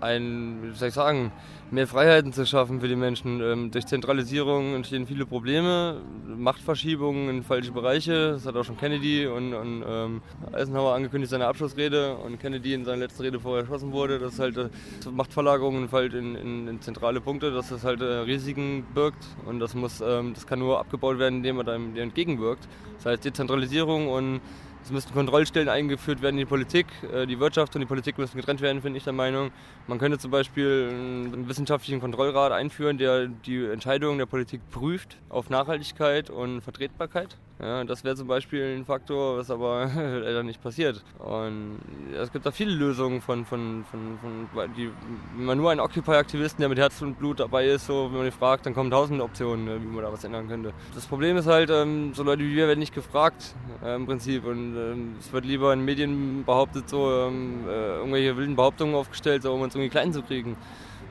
ein, 0.00 0.58
wie 0.62 0.74
soll 0.74 0.88
ich 0.88 0.94
sagen, 0.94 1.32
mehr 1.70 1.86
Freiheiten 1.86 2.32
zu 2.32 2.46
schaffen 2.46 2.80
für 2.80 2.88
die 2.88 2.96
Menschen. 2.96 3.40
Ähm, 3.40 3.70
durch 3.70 3.86
Zentralisierung 3.86 4.74
entstehen 4.74 5.06
viele 5.06 5.26
Probleme, 5.26 6.00
Machtverschiebungen 6.26 7.28
in 7.28 7.42
falsche 7.42 7.72
Bereiche. 7.72 8.32
Das 8.32 8.46
hat 8.46 8.56
auch 8.56 8.64
schon 8.64 8.76
Kennedy 8.76 9.26
und, 9.26 9.52
und 9.54 9.84
ähm, 9.86 10.22
Eisenhower 10.52 10.94
angekündigt, 10.94 11.30
seine 11.30 11.46
Abschlussrede 11.46 12.16
und 12.16 12.40
Kennedy 12.40 12.74
in 12.74 12.84
seiner 12.84 12.98
letzten 12.98 13.22
Rede 13.22 13.40
vorher 13.40 13.62
erschossen 13.62 13.92
wurde. 13.92 14.18
Das 14.18 14.38
halt 14.38 14.56
äh, 14.56 14.68
Machtverlagerungen 15.10 15.88
in, 15.92 16.34
in, 16.34 16.68
in, 16.68 16.80
zentrale 16.80 17.20
Punkte, 17.20 17.50
dass 17.50 17.68
das 17.68 17.84
halt 17.84 18.00
äh, 18.00 18.04
Risiken 18.04 18.86
birgt 18.94 19.24
und 19.46 19.60
das 19.60 19.74
muss, 19.74 20.00
ähm, 20.00 20.32
das 20.34 20.46
kann 20.46 20.58
nur 20.58 20.78
abgebaut 20.78 21.18
werden, 21.18 21.36
indem 21.36 21.56
man 21.56 21.66
dem 21.66 21.96
entgegenwirkt. 21.96 22.68
Das 22.96 23.06
heißt 23.06 23.24
Dezentralisierung 23.24 24.08
und 24.08 24.40
Es 24.88 24.92
müssten 24.92 25.12
Kontrollstellen 25.12 25.68
eingeführt 25.68 26.22
werden 26.22 26.36
in 26.36 26.46
die 26.46 26.48
Politik. 26.48 26.86
Äh, 27.12 27.26
die 27.26 27.38
Wirtschaft 27.38 27.74
und 27.76 27.80
die 27.80 27.86
Politik 27.86 28.16
müssen 28.16 28.38
getrennt 28.38 28.62
werden, 28.62 28.80
finde 28.80 28.96
ich 28.96 29.04
der 29.04 29.12
Meinung. 29.12 29.50
Man 29.86 29.98
könnte 29.98 30.18
zum 30.18 30.30
Beispiel 30.30 30.88
einen 30.90 31.46
wissenschaftlichen 31.46 32.00
Kontrollrat 32.00 32.52
einführen, 32.52 32.96
der 32.96 33.26
die 33.26 33.66
Entscheidungen 33.66 34.16
der 34.16 34.24
Politik 34.24 34.62
prüft 34.70 35.18
auf 35.28 35.50
Nachhaltigkeit 35.50 36.30
und 36.30 36.62
Vertretbarkeit. 36.62 37.36
Ja, 37.60 37.82
das 37.82 38.04
wäre 38.04 38.14
zum 38.14 38.28
Beispiel 38.28 38.76
ein 38.76 38.84
Faktor, 38.84 39.38
was 39.38 39.50
aber 39.50 39.90
leider 39.94 40.44
nicht 40.44 40.62
passiert. 40.62 41.02
Und 41.18 41.78
es 42.14 42.30
gibt 42.30 42.46
da 42.46 42.52
viele 42.52 42.72
Lösungen 42.72 43.20
von, 43.20 43.44
von, 43.44 43.84
von, 43.90 44.18
von 44.20 44.74
die, 44.76 44.90
wenn 45.36 45.44
man 45.44 45.58
nur 45.58 45.72
einen 45.72 45.80
Occupy-Aktivisten, 45.80 46.60
der 46.60 46.68
mit 46.68 46.78
Herz 46.78 47.02
und 47.02 47.18
Blut 47.18 47.40
dabei 47.40 47.66
ist, 47.66 47.86
so, 47.86 48.10
wenn 48.10 48.18
man 48.18 48.26
ihn 48.26 48.32
fragt, 48.32 48.66
dann 48.66 48.74
kommen 48.74 48.92
tausend 48.92 49.20
Optionen, 49.20 49.82
wie 49.82 49.86
man 49.88 50.04
da 50.04 50.12
was 50.12 50.22
ändern 50.22 50.46
könnte. 50.46 50.72
Das 50.94 51.06
Problem 51.06 51.36
ist 51.36 51.48
halt, 51.48 51.70
ähm, 51.70 52.14
so 52.14 52.22
Leute 52.22 52.44
wie 52.44 52.54
wir 52.54 52.68
werden 52.68 52.78
nicht 52.78 52.94
gefragt, 52.94 53.56
äh, 53.82 53.96
im 53.96 54.06
Prinzip. 54.06 54.44
Und 54.44 54.76
ähm, 54.76 55.16
es 55.18 55.32
wird 55.32 55.44
lieber 55.44 55.72
in 55.72 55.84
Medien 55.84 56.44
behauptet, 56.44 56.88
so 56.88 57.10
ähm, 57.10 57.64
äh, 57.68 57.96
irgendwelche 57.96 58.36
wilden 58.36 58.54
Behauptungen 58.54 58.94
aufgestellt, 58.94 59.42
so, 59.42 59.52
um 59.52 59.62
uns 59.62 59.74
irgendwie 59.74 59.90
klein 59.90 60.12
zu 60.12 60.22
kriegen. 60.22 60.56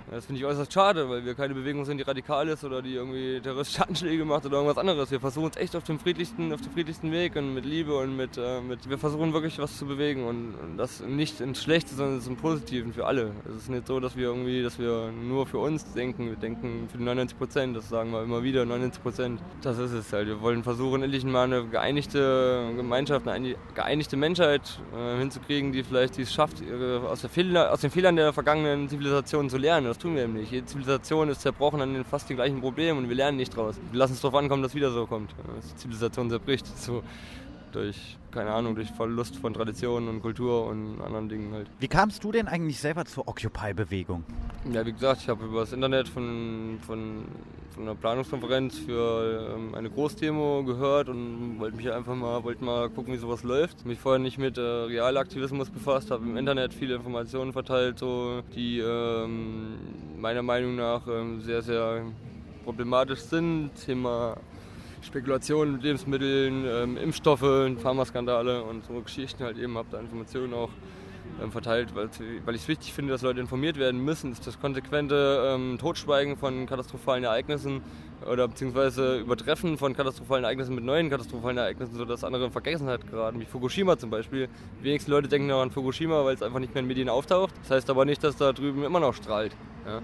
Das 0.10 0.26
finde 0.26 0.40
ich 0.40 0.46
äußerst 0.46 0.72
schade, 0.72 1.10
weil 1.10 1.26
wir 1.26 1.36
keine 1.36 1.54
Bewegung 1.54 1.84
sind, 1.84 1.98
die 1.98 2.04
radikal 2.04 2.48
ist 2.48 2.64
oder 2.64 2.82
die 2.82 2.94
irgendwie 2.94 3.42
terroristische 3.42 3.86
Anschläge 3.88 4.24
macht 4.24 4.46
oder 4.46 4.56
irgendwas 4.56 4.78
anderes. 4.78 5.12
Wir 5.12 5.20
versuchen 5.20 5.52
es 5.54 5.58
echt 5.58 5.76
auf 5.76 5.84
dem 5.84 6.00
friedlichsten, 6.00 6.54
auf 6.54 6.62
dem 6.62 6.72
friedlichsten 6.72 7.12
Weg 7.12 7.36
und 7.36 7.54
mit 7.54 7.66
Liebe 7.66 7.98
und 7.98 8.16
mit, 8.16 8.38
äh, 8.38 8.62
mit 8.62 8.90
wir 8.90 8.98
versuchen 8.98 9.34
wirklich 9.34 9.60
was 9.60 9.78
zu 9.78 9.86
bewegen 9.86 10.26
und, 10.26 10.56
und 10.56 10.78
das 10.78 11.02
nicht 11.02 11.42
ins 11.42 11.62
Schlechte, 11.62 11.94
sondern 11.94 12.22
im 12.26 12.38
Positiven 12.38 12.94
für 12.94 13.06
alle. 13.06 13.32
Es 13.50 13.56
ist 13.64 13.70
nicht 13.70 13.86
so, 13.86 14.00
dass 14.00 14.16
wir 14.16 14.28
irgendwie, 14.28 14.64
dass 14.64 14.80
wir 14.80 15.12
nur 15.12 15.46
für 15.46 15.58
uns 15.58 15.92
denken. 15.94 16.30
Wir 16.30 16.38
denken 16.38 16.88
für 16.90 16.98
die 16.98 17.04
99 17.04 17.38
Prozent, 17.38 17.76
das 17.76 17.90
sagen 17.90 18.12
wir 18.12 18.24
immer 18.24 18.44
wieder, 18.44 18.64
99 18.66 19.04
Prozent. 19.04 19.42
Das 19.62 19.78
ist 19.78 19.92
es 19.92 20.14
halt. 20.14 20.28
Wir 20.28 20.40
wollen 20.40 20.64
versuchen, 20.64 21.04
endlich 21.04 21.26
mal 21.26 21.44
eine 21.44 21.68
geeinigte 21.68 22.72
Gemeinschaft, 22.78 23.28
eine 23.28 23.56
geeinigte 23.76 24.16
Menschheit 24.16 24.80
äh, 24.96 25.20
hinzukriegen, 25.20 25.74
die 25.74 25.84
vielleicht 25.84 26.16
die 26.16 26.22
es 26.22 26.34
schafft, 26.34 26.64
aus, 27.06 27.28
Fehler, 27.30 27.74
aus 27.74 27.82
den 27.82 27.92
Fehlern 27.92 28.16
der 28.16 28.32
vergangenen 28.32 28.88
Zivilisationen 28.88 29.50
zu 29.50 29.58
lernen 29.58 29.97
das 29.97 29.97
tun 29.98 30.16
wir 30.16 30.24
eben 30.24 30.34
nicht. 30.34 30.52
Jede 30.52 30.66
Zivilisation 30.66 31.30
ist 31.30 31.42
zerbrochen 31.42 31.82
an 31.82 31.94
den 31.94 32.04
fast 32.04 32.30
den 32.30 32.38
gleichen 32.38 32.62
Problemen 32.62 33.00
und 33.00 33.10
wir 33.10 33.16
lernen 33.16 33.38
nicht 33.38 33.56
draus. 33.56 33.76
Wir 33.92 34.00
lassen 34.00 34.14
es 34.14 34.22
darauf 34.22 34.40
ankommen, 34.40 34.64
dass 34.64 34.76
wieder 34.76 34.92
so 34.92 35.06
kommt. 35.06 35.32
Die 35.72 35.76
Zivilisation 35.76 36.30
zerbricht. 36.30 36.66
So 36.78 37.04
durch, 37.72 38.18
keine 38.32 38.52
Ahnung, 38.52 38.76
durch 38.76 38.90
Verlust 38.92 39.36
von 39.36 39.54
Traditionen 39.54 40.10
und 40.10 40.22
Kultur 40.22 40.68
und 40.68 41.02
anderen 41.02 41.30
Dingen 41.30 41.54
halt. 41.54 41.68
Wie 41.80 41.88
kamst 41.88 42.24
du 42.24 42.32
denn 42.32 42.48
eigentlich 42.48 42.80
selber 42.80 43.06
zur 43.06 43.28
Occupy-Bewegung? 43.28 44.24
Ja, 44.72 44.86
wie 44.86 44.94
gesagt, 44.94 45.22
ich 45.22 45.30
habe 45.30 45.46
über 45.46 45.62
das 45.62 45.74
Internet 45.74 46.08
von, 46.08 46.80
von, 46.86 47.26
von 47.72 47.84
einer 47.84 47.96
Planungskonferenz 47.96 48.80
für 48.80 49.56
ähm, 49.56 49.76
eine 49.76 49.90
Großdemo 49.90 50.64
gehört 50.64 51.10
und 51.10 51.60
wollte 51.60 51.78
mich 51.78 51.92
einfach 51.92 52.16
mal, 52.16 52.44
wollte 52.44 52.64
mal 52.64 52.90
gucken, 52.90 53.14
wie 53.14 53.18
sowas 53.18 53.44
läuft. 53.44 53.86
Mich 53.86 54.00
vorher 54.00 54.20
nicht 54.20 54.38
mit 54.38 54.58
äh, 54.58 54.62
Realaktivismus 54.62 55.70
befasst, 55.70 56.12
habe 56.12 56.26
im 56.26 56.38
Internet 56.38 56.74
viele 56.74 56.96
Informationen 56.96 57.54
verteilt, 57.54 58.00
so, 58.00 58.42
die 58.56 58.80
ähm, 58.80 59.76
meiner 60.20 60.44
Meinung 60.44 60.76
nach 60.76 61.08
ähm, 61.08 61.42
sehr, 61.42 61.62
sehr 61.62 62.04
problematisch 62.66 63.22
sind. 63.22 63.72
Thema 63.86 64.36
Spekulationen 65.02 65.74
mit 65.74 65.84
Lebensmitteln, 65.84 66.66
ähm, 66.66 66.98
Impfstoffe, 66.98 67.72
Pharmaskandale 67.82 68.64
und 68.64 68.86
so 68.86 69.02
Geschichten 69.02 69.44
halt 69.44 69.58
eben, 69.58 69.78
habe 69.78 69.88
da 69.92 70.00
Informationen 70.00 70.54
auch 70.54 70.70
ähm, 71.42 71.52
verteilt, 71.52 71.94
weil, 71.94 72.10
weil 72.46 72.56
ich 72.56 72.64
es 72.64 72.68
wichtig 72.68 72.94
finde, 72.94 73.14
dass 73.14 73.22
Leute 73.22 73.40
informiert 73.40 73.78
werden 73.78 74.04
müssen. 74.04 74.32
Das, 74.32 74.42
das 74.42 74.60
konsequente 74.60 75.54
ähm, 75.56 75.78
Totschweigen 75.80 76.36
von 76.38 76.66
katastrophalen 76.66 77.24
Ereignissen 77.24 77.82
oder 78.30 78.48
beziehungsweise 78.48 79.20
Übertreffen 79.20 79.78
von 79.78 79.96
katastrophalen 79.96 80.44
Ereignissen 80.44 80.74
mit 80.74 80.84
neuen 80.84 81.10
katastrophalen 81.10 81.58
Ereignissen, 81.58 81.96
sodass 81.96 82.24
andere 82.24 82.46
in 82.46 82.52
Vergessenheit 82.52 83.08
geraten, 83.10 83.40
wie 83.40 83.46
Fukushima 83.46 83.98
zum 83.98 84.10
Beispiel. 84.10 84.50
Die 84.80 84.86
wenigsten 84.86 85.12
Leute 85.12 85.28
denken 85.28 85.48
noch 85.48 85.62
an 85.62 85.70
Fukushima, 85.70 86.26
weil 86.26 86.34
es 86.34 86.42
einfach 86.42 86.60
nicht 86.60 86.74
mehr 86.74 86.82
in 86.82 86.88
Medien 86.88 87.10
auftaucht. 87.10 87.54
Das 87.62 87.72
heißt 87.72 87.90
aber 87.90 88.06
nicht, 88.06 88.24
dass 88.24 88.36
da 88.36 88.52
drüben 88.52 88.84
immer 88.84 89.00
noch 89.00 89.14
strahlt. 89.14 89.56
Ja. 89.86 90.02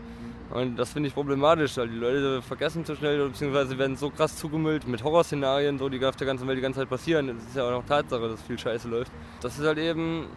Und 0.53 0.75
das 0.75 0.93
finde 0.93 1.10
ich 1.10 1.15
problematisch, 1.15 1.77
weil 1.77 1.89
die 1.89 1.98
Leute 1.98 2.43
vergessen 2.43 2.86
zu 2.86 2.95
schnell, 2.95 3.27
beziehungsweise 3.27 3.75
werden 3.79 3.95
so 3.95 4.12
krass 4.12 4.38
zugemüllt 4.38 4.88
mit 4.88 5.03
Horrorszenarien, 5.03 5.79
so, 5.79 5.89
die 5.89 6.03
auf 6.05 6.15
der 6.15 6.27
ganzen 6.27 6.48
Welt 6.48 6.60
die 6.60 6.62
ganze 6.62 6.81
Zeit 6.81 6.89
passieren. 6.89 7.27
Es 7.29 7.43
ist 7.43 7.55
ja 7.55 7.65
auch 7.65 7.72
noch 7.72 7.86
Tatsache, 7.86 8.29
dass 8.29 8.39
viel 8.43 8.60
Scheiße 8.60 8.88
läuft. 8.88 9.12
Das 9.41 9.57
ist 9.57 9.65
halt 9.65 9.79
eben 9.79 10.27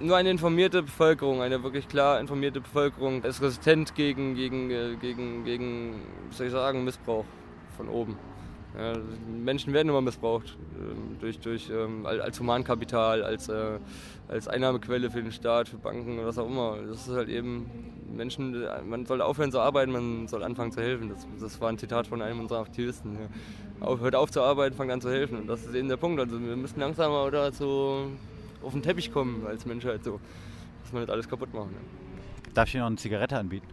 nur 0.00 0.16
eine 0.16 0.30
informierte 0.30 0.82
Bevölkerung, 0.82 1.42
eine 1.42 1.62
wirklich 1.62 1.86
klar 1.86 2.18
informierte 2.18 2.62
Bevölkerung 2.62 3.22
ist 3.24 3.42
resistent 3.42 3.94
gegen, 3.94 4.34
gegen, 4.36 4.70
äh, 4.70 4.96
gegen, 4.98 5.44
gegen 5.44 6.00
soll 6.30 6.46
ich 6.46 6.52
sagen, 6.52 6.82
Missbrauch 6.84 7.26
von 7.76 7.90
oben. 7.90 8.16
Ja, 8.76 8.94
Menschen 9.28 9.72
werden 9.74 9.88
immer 9.88 10.00
missbraucht 10.00 10.56
ähm, 10.78 11.18
durch, 11.20 11.38
durch, 11.40 11.70
ähm, 11.70 12.06
als 12.06 12.40
Humankapital, 12.40 13.22
als, 13.22 13.48
äh, 13.48 13.78
als 14.28 14.48
Einnahmequelle 14.48 15.10
für 15.10 15.22
den 15.22 15.32
Staat, 15.32 15.68
für 15.68 15.76
Banken 15.76 16.18
oder 16.18 16.28
was 16.28 16.38
auch 16.38 16.46
immer. 16.46 16.78
Das 16.88 17.06
ist 17.06 17.14
halt 17.14 17.28
eben 17.28 17.70
Menschen, 18.16 18.64
man 18.86 19.04
soll 19.04 19.20
aufhören 19.20 19.52
zu 19.52 19.60
arbeiten, 19.60 19.92
man 19.92 20.26
soll 20.26 20.42
anfangen 20.42 20.72
zu 20.72 20.80
helfen. 20.80 21.10
Das, 21.10 21.26
das 21.38 21.60
war 21.60 21.68
ein 21.68 21.78
Zitat 21.78 22.06
von 22.06 22.22
einem 22.22 22.40
unserer 22.40 22.60
Aktivisten. 22.60 23.14
Ja. 23.14 23.86
Auf, 23.86 24.00
hört 24.00 24.14
auf 24.14 24.30
zu 24.30 24.40
arbeiten, 24.40 24.74
fangt 24.74 24.90
an 24.90 25.00
zu 25.00 25.10
helfen. 25.10 25.38
Und 25.38 25.48
das 25.48 25.66
ist 25.66 25.74
eben 25.74 25.88
der 25.88 25.96
Punkt. 25.98 26.18
Also 26.20 26.40
wir 26.40 26.56
müssen 26.56 26.80
langsamer 26.80 27.24
oder 27.24 27.52
so 27.52 28.10
auf 28.62 28.72
den 28.72 28.82
Teppich 28.82 29.12
kommen 29.12 29.46
als 29.46 29.66
Menschheit, 29.66 30.04
so, 30.04 30.20
dass 30.82 30.92
wir 30.92 31.00
nicht 31.00 31.10
alles 31.10 31.28
kaputt 31.28 31.52
machen. 31.52 31.70
Ja. 31.72 32.52
Darf 32.54 32.68
ich 32.68 32.72
dir 32.72 32.80
noch 32.80 32.86
eine 32.86 32.96
Zigarette 32.96 33.36
anbieten? 33.36 33.66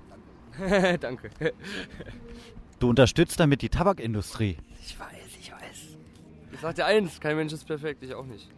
Danke. 1.00 1.30
du 2.80 2.90
unterstützt 2.90 3.40
damit 3.40 3.62
die 3.62 3.70
Tabakindustrie. 3.70 4.58
Ich 6.52 6.54
weiß, 6.54 6.54
ich 6.54 6.60
sag 6.62 6.76
dir 6.76 6.86
eins, 6.86 7.20
kein 7.20 7.36
Mensch 7.36 7.54
ist 7.54 7.66
perfekt, 7.66 8.04
ich 8.04 8.14
auch 8.14 8.26
nicht. 8.26 8.50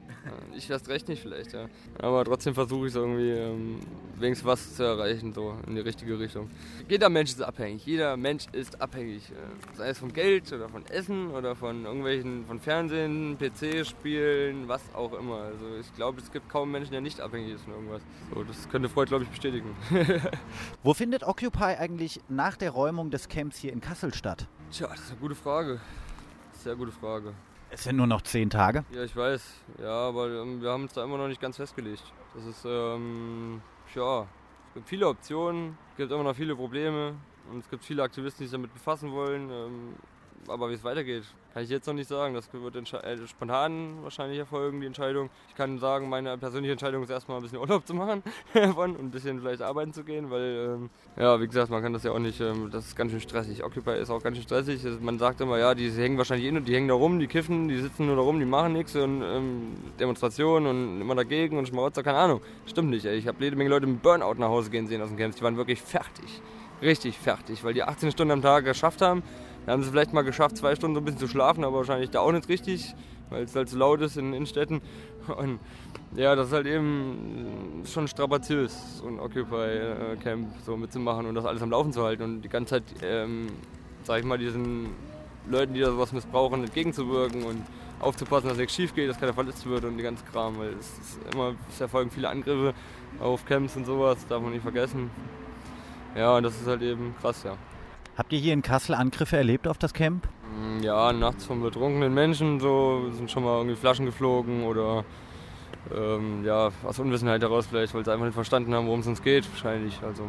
Ich 0.55 0.69
erst 0.69 0.87
recht 0.89 1.07
nicht 1.07 1.21
vielleicht, 1.21 1.53
ja. 1.53 1.67
Aber 1.99 2.23
trotzdem 2.23 2.53
versuche 2.53 2.85
ich 2.85 2.91
es 2.91 2.95
irgendwie 2.95 3.31
ähm, 3.31 3.79
wenigstens 4.17 4.47
was 4.47 4.75
zu 4.75 4.83
erreichen, 4.83 5.33
so 5.33 5.55
in 5.65 5.75
die 5.75 5.81
richtige 5.81 6.19
Richtung. 6.19 6.49
Jeder 6.87 7.09
Mensch 7.09 7.31
ist 7.31 7.41
abhängig. 7.41 7.85
Jeder 7.85 8.17
Mensch 8.17 8.45
ist 8.51 8.79
abhängig. 8.81 9.31
Äh, 9.31 9.77
sei 9.77 9.89
es 9.89 9.97
von 9.97 10.13
Geld 10.13 10.51
oder 10.53 10.69
von 10.69 10.85
Essen 10.87 11.31
oder 11.31 11.55
von 11.55 11.85
irgendwelchen, 11.85 12.45
von 12.45 12.59
Fernsehen, 12.59 13.37
PC-Spielen, 13.39 14.67
was 14.67 14.81
auch 14.93 15.13
immer. 15.13 15.37
Also 15.37 15.65
ich 15.79 15.91
glaube, 15.95 16.21
es 16.21 16.31
gibt 16.31 16.49
kaum 16.49 16.71
Menschen, 16.71 16.91
der 16.91 17.01
nicht 17.01 17.19
abhängig 17.19 17.55
ist 17.55 17.63
von 17.63 17.73
irgendwas. 17.73 18.01
So, 18.33 18.43
das 18.43 18.69
könnte 18.69 18.89
Freud, 18.89 19.09
glaube 19.09 19.23
ich, 19.23 19.29
bestätigen. 19.29 19.75
Wo 20.83 20.93
findet 20.93 21.23
Occupy 21.23 21.77
eigentlich 21.77 22.21
nach 22.29 22.57
der 22.57 22.71
Räumung 22.71 23.09
des 23.09 23.27
Camps 23.27 23.57
hier 23.57 23.73
in 23.73 23.81
Kassel 23.81 24.13
statt? 24.13 24.47
Tja, 24.71 24.87
das 24.87 24.99
ist 24.99 25.11
eine 25.11 25.19
gute 25.19 25.35
Frage. 25.35 25.79
Sehr 26.63 26.75
gute 26.75 26.91
Frage. 26.91 27.33
Es 27.71 27.85
sind 27.85 27.95
nur 27.95 28.05
noch 28.05 28.21
zehn 28.21 28.47
Tage. 28.47 28.85
Ja, 28.91 29.03
ich 29.03 29.15
weiß. 29.15 29.41
Ja, 29.81 30.09
aber 30.09 30.29
ähm, 30.29 30.61
wir 30.61 30.69
haben 30.69 30.83
uns 30.83 30.93
da 30.93 31.03
immer 31.03 31.17
noch 31.17 31.27
nicht 31.27 31.41
ganz 31.41 31.57
festgelegt. 31.57 32.03
Das 32.35 32.45
ist, 32.45 32.65
ähm, 32.65 33.61
ja, 33.95 34.21
es 34.67 34.73
gibt 34.75 34.87
viele 34.87 35.07
Optionen, 35.07 35.75
es 35.89 35.97
gibt 35.97 36.11
immer 36.11 36.23
noch 36.23 36.35
viele 36.35 36.55
Probleme 36.55 37.15
und 37.51 37.61
es 37.61 37.69
gibt 37.69 37.83
viele 37.83 38.03
Aktivisten, 38.03 38.43
die 38.43 38.47
sich 38.47 38.51
damit 38.51 38.71
befassen 38.73 39.11
wollen. 39.11 39.49
Ähm, 39.49 39.95
aber 40.47 40.69
wie 40.69 40.73
es 40.73 40.83
weitergeht, 40.83 41.23
kann 41.53 41.63
ich 41.63 41.69
jetzt 41.69 41.85
noch 41.85 41.93
nicht 41.93 42.07
sagen. 42.07 42.33
Das 42.33 42.49
wird 42.53 42.75
äh, 42.75 43.27
spontan 43.27 44.03
wahrscheinlich 44.03 44.39
erfolgen, 44.39 44.79
die 44.79 44.87
Entscheidung. 44.87 45.29
Ich 45.49 45.55
kann 45.55 45.79
sagen, 45.79 46.07
meine 46.07 46.37
persönliche 46.37 46.71
Entscheidung 46.71 47.03
ist 47.03 47.09
erstmal 47.09 47.37
ein 47.37 47.43
bisschen 47.43 47.59
Urlaub 47.59 47.85
zu 47.85 47.93
machen 47.93 48.23
und 48.75 48.99
ein 48.99 49.11
bisschen 49.11 49.41
vielleicht 49.41 49.61
arbeiten 49.61 49.93
zu 49.93 50.03
gehen, 50.03 50.31
weil, 50.31 50.75
ähm, 50.75 50.89
ja, 51.17 51.39
wie 51.41 51.47
gesagt, 51.47 51.69
man 51.69 51.81
kann 51.81 51.93
das 51.93 52.03
ja 52.03 52.11
auch 52.11 52.19
nicht, 52.19 52.39
ähm, 52.39 52.69
das 52.71 52.87
ist 52.87 52.95
ganz 52.95 53.11
schön 53.11 53.19
stressig. 53.19 53.63
Occupy 53.63 53.99
ist 53.99 54.09
auch 54.09 54.23
ganz 54.23 54.37
schön 54.37 54.45
stressig. 54.45 54.81
Man 55.01 55.19
sagt 55.19 55.41
immer, 55.41 55.57
ja, 55.57 55.75
die 55.75 55.89
hängen 55.91 56.17
wahrscheinlich 56.17 56.47
eh 56.47 56.51
nur, 56.51 56.61
die 56.61 56.73
hängen 56.73 56.87
da 56.87 56.93
rum, 56.93 57.19
die 57.19 57.27
kiffen, 57.27 57.67
die 57.67 57.77
sitzen 57.77 58.05
nur 58.05 58.15
da 58.15 58.21
rum, 58.21 58.39
die 58.39 58.45
machen 58.45 58.73
nichts 58.73 58.95
und 58.95 59.21
ähm, 59.21 59.73
Demonstrationen 59.99 60.67
und 60.67 61.01
immer 61.01 61.15
dagegen 61.15 61.57
und 61.57 61.67
Schmarotzer, 61.67 62.03
keine 62.03 62.17
Ahnung. 62.17 62.41
Stimmt 62.65 62.89
nicht, 62.89 63.05
ey. 63.05 63.17
Ich 63.17 63.27
habe 63.27 63.43
jede 63.43 63.55
Menge 63.55 63.69
Leute 63.69 63.87
mit 63.87 64.01
Burnout 64.01 64.35
nach 64.35 64.49
Hause 64.49 64.69
gehen 64.69 64.87
sehen 64.87 65.01
aus 65.01 65.09
dem 65.09 65.17
Camps. 65.17 65.37
Die 65.37 65.43
waren 65.43 65.57
wirklich 65.57 65.81
fertig. 65.81 66.41
Richtig 66.81 67.17
fertig, 67.19 67.63
weil 67.63 67.73
die 67.73 67.83
18 67.83 68.11
Stunden 68.11 68.31
am 68.31 68.41
Tag 68.41 68.65
geschafft 68.65 69.01
haben 69.01 69.21
da 69.65 69.73
haben 69.73 69.83
sie 69.83 69.89
vielleicht 69.89 70.13
mal 70.13 70.23
geschafft, 70.23 70.57
zwei 70.57 70.75
Stunden 70.75 70.95
so 70.95 71.01
ein 71.01 71.05
bisschen 71.05 71.19
zu 71.19 71.27
schlafen, 71.27 71.63
aber 71.63 71.77
wahrscheinlich 71.77 72.09
da 72.09 72.19
auch 72.19 72.31
nicht 72.31 72.49
richtig, 72.49 72.95
weil 73.29 73.43
es 73.43 73.55
halt 73.55 73.69
so 73.69 73.77
laut 73.77 74.01
ist 74.01 74.17
in 74.17 74.33
Innenstädten. 74.33 74.81
Und 75.37 75.59
ja, 76.15 76.35
das 76.35 76.47
ist 76.47 76.53
halt 76.53 76.67
eben 76.67 77.83
schon 77.85 78.07
strapaziös, 78.07 78.97
so 78.97 79.07
ein 79.07 79.19
Occupy-Camp 79.19 80.47
so 80.65 80.75
mitzumachen 80.75 81.25
und 81.25 81.35
das 81.35 81.45
alles 81.45 81.61
am 81.61 81.69
Laufen 81.69 81.93
zu 81.93 82.03
halten 82.03 82.23
und 82.23 82.41
die 82.41 82.49
ganze 82.49 82.75
Zeit, 82.75 82.83
ähm, 83.03 83.47
sag 84.03 84.19
ich 84.19 84.25
mal, 84.25 84.37
diesen 84.37 84.89
Leuten, 85.49 85.73
die 85.73 85.79
da 85.79 85.87
sowas 85.87 86.11
missbrauchen, 86.11 86.63
entgegenzuwirken 86.63 87.43
und 87.43 87.63
aufzupassen, 87.99 88.49
dass 88.49 88.57
nichts 88.57 88.73
schief 88.73 88.93
geht, 88.95 89.09
dass 89.09 89.19
keiner 89.19 89.33
verletzt 89.33 89.65
wird 89.65 89.85
und 89.85 89.97
die 89.97 90.03
ganze 90.03 90.23
Kram, 90.25 90.57
weil 90.57 90.73
es, 90.73 90.87
ist 90.97 91.19
immer, 91.33 91.53
es 91.69 91.79
erfolgen 91.79 92.09
viele 92.09 92.29
Angriffe 92.29 92.73
auf 93.19 93.45
Camps 93.45 93.75
und 93.75 93.85
sowas, 93.85 94.25
darf 94.27 94.41
man 94.41 94.51
nicht 94.51 94.63
vergessen. 94.63 95.09
Ja, 96.15 96.35
und 96.35 96.43
das 96.43 96.59
ist 96.59 96.67
halt 96.67 96.81
eben 96.81 97.15
krass, 97.21 97.43
ja. 97.43 97.55
Habt 98.17 98.33
ihr 98.33 98.39
hier 98.39 98.53
in 98.53 98.61
Kassel 98.61 98.93
Angriffe 98.93 99.37
erlebt 99.37 99.67
auf 99.67 99.77
das 99.77 99.93
Camp? 99.93 100.27
Mm, 100.53 100.83
ja, 100.83 101.13
nachts 101.13 101.45
von 101.45 101.61
betrunkenen 101.61 102.13
Menschen, 102.13 102.59
so 102.59 103.09
sind 103.11 103.31
schon 103.31 103.43
mal 103.43 103.57
irgendwie 103.57 103.75
Flaschen 103.75 104.05
geflogen 104.05 104.63
oder 104.63 105.05
ähm, 105.95 106.43
ja, 106.43 106.69
aus 106.83 106.99
Unwissenheit 106.99 107.41
heraus 107.41 107.67
vielleicht, 107.67 107.93
weil 107.93 108.03
sie 108.03 108.11
einfach 108.11 108.25
nicht 108.25 108.35
verstanden 108.35 108.73
haben, 108.73 108.87
worum 108.87 108.99
es 108.99 109.07
uns 109.07 109.21
geht, 109.21 109.49
wahrscheinlich. 109.49 110.01
Also, 110.03 110.23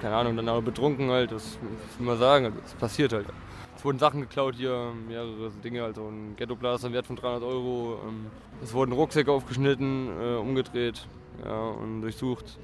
keine 0.00 0.16
Ahnung, 0.16 0.36
dann 0.36 0.48
aber 0.48 0.62
betrunken 0.62 1.10
halt, 1.10 1.30
das 1.30 1.58
muss 1.98 2.06
man 2.06 2.18
sagen, 2.18 2.52
das 2.62 2.74
passiert 2.74 3.12
halt. 3.12 3.26
Das 3.74 3.84
wurden 3.84 3.98
Sachen 3.98 4.22
geklaut 4.22 4.54
hier, 4.56 4.92
mehrere 5.06 5.50
Dinge, 5.62 5.84
also 5.84 6.08
ein 6.08 6.34
Ghettoblaster 6.36 6.86
im 6.86 6.94
Wert 6.94 7.06
von 7.06 7.16
300 7.16 7.42
Euro. 7.42 8.00
Ähm, 8.08 8.26
es 8.62 8.72
wurden 8.72 8.92
Rucksäcke 8.92 9.30
aufgeschnitten, 9.30 10.08
äh, 10.20 10.36
umgedreht 10.36 11.06
ja, 11.44 11.68
und 11.68 12.00
durchsucht. 12.00 12.58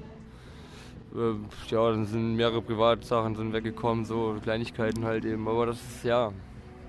Äh, 1.15 1.35
ja, 1.69 1.91
dann 1.91 2.05
sind 2.05 2.35
mehrere 2.35 2.61
Privatsachen 2.61 3.35
sind 3.35 3.53
weggekommen, 3.53 4.05
so 4.05 4.35
Kleinigkeiten 4.41 5.05
halt 5.05 5.25
eben. 5.25 5.47
Aber 5.47 5.67
das 5.67 5.77
ist 5.77 6.03
ja, 6.03 6.31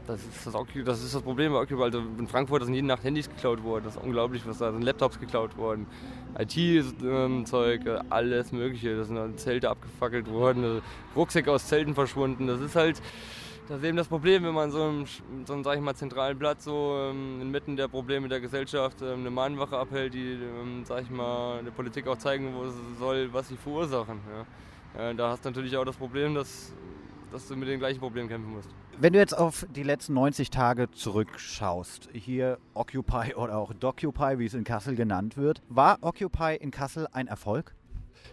das 0.07 0.21
ist 0.21 0.47
das, 0.47 0.55
das, 0.85 1.03
ist 1.03 1.15
das 1.15 1.23
Problem 1.23 1.53
bei 1.53 1.61
Occupy. 1.61 1.83
Also 1.83 2.03
in 2.19 2.29
Frankfurt 2.29 2.65
sind 2.65 2.75
jeden 2.75 2.87
Nacht 2.87 3.05
Handys 3.05 3.29
geklaut 3.29 3.63
worden. 3.63 3.85
Das 3.85 3.97
ist 3.97 4.03
unglaublich, 4.03 4.47
was 4.47 4.59
da 4.59 4.73
sind. 4.73 4.83
Laptops 4.83 5.19
geklaut 5.19 5.57
worden. 5.57 5.87
IT-Zeug, 6.39 7.81
alles 8.11 8.53
Mögliche. 8.53 8.97
Da 8.97 9.05
sind 9.05 9.41
Zelte 9.41 9.71
abgefackelt 9.71 10.31
worden, 10.31 10.83
Rucksäcke 11.17 11.51
aus 11.51 11.67
Zelten 11.69 11.95
verschwunden. 11.95 12.47
Das 12.47 12.61
ist 12.61 12.77
halt, 12.77 13.01
das 13.69 13.79
ist 13.79 13.85
eben 13.85 13.97
das 13.97 14.09
Problem, 14.09 14.45
wenn 14.45 14.55
man 14.55 14.71
so 14.71 14.83
einen, 14.83 15.07
so 15.47 15.53
einen 15.55 15.65
sag 15.65 15.77
ich 15.77 15.83
mal, 15.83 15.95
zentralen 15.95 16.39
Platz 16.39 16.65
so 16.65 16.97
ähm, 16.99 17.41
inmitten 17.41 17.77
der 17.77 17.89
Probleme 17.89 18.29
der 18.29 18.41
Gesellschaft 18.41 19.01
ähm, 19.01 19.21
eine 19.21 19.31
Mahnwache 19.31 19.77
abhält, 19.77 20.15
die, 20.15 20.33
ähm, 20.33 20.85
sag 20.85 21.03
ich 21.03 21.11
mal, 21.11 21.63
der 21.63 21.71
Politik 21.71 22.07
auch 22.07 22.19
zeigen 22.19 22.53
soll, 22.99 23.33
was 23.33 23.49
sie 23.49 23.57
verursachen. 23.57 24.21
Ja. 24.95 25.11
Äh, 25.11 25.15
da 25.15 25.31
hast 25.31 25.45
du 25.45 25.49
natürlich 25.49 25.77
auch 25.77 25.85
das 25.85 25.97
Problem, 25.97 26.35
dass, 26.35 26.73
dass 27.33 27.49
du 27.49 27.57
mit 27.57 27.69
den 27.69 27.79
gleichen 27.79 28.01
Problemen 28.01 28.29
kämpfen 28.29 28.53
musst. 28.53 28.69
Wenn 28.99 29.13
du 29.13 29.19
jetzt 29.19 29.37
auf 29.37 29.67
die 29.75 29.83
letzten 29.83 30.15
90 30.15 30.51
Tage 30.51 30.91
zurückschaust, 30.91 32.11
hier 32.13 32.59
Occupy 32.75 33.35
oder 33.35 33.59
auch 33.59 33.73
Docupy, 33.73 34.39
wie 34.39 34.47
es 34.47 34.55
in 34.55 34.63
Kassel 34.63 34.95
genannt 34.95 35.37
wird, 35.37 35.63
war 35.69 35.99
Occupy 36.03 36.57
in 36.61 36.71
Kassel 36.71 37.09
ein 37.13 37.27
Erfolg? 37.27 37.75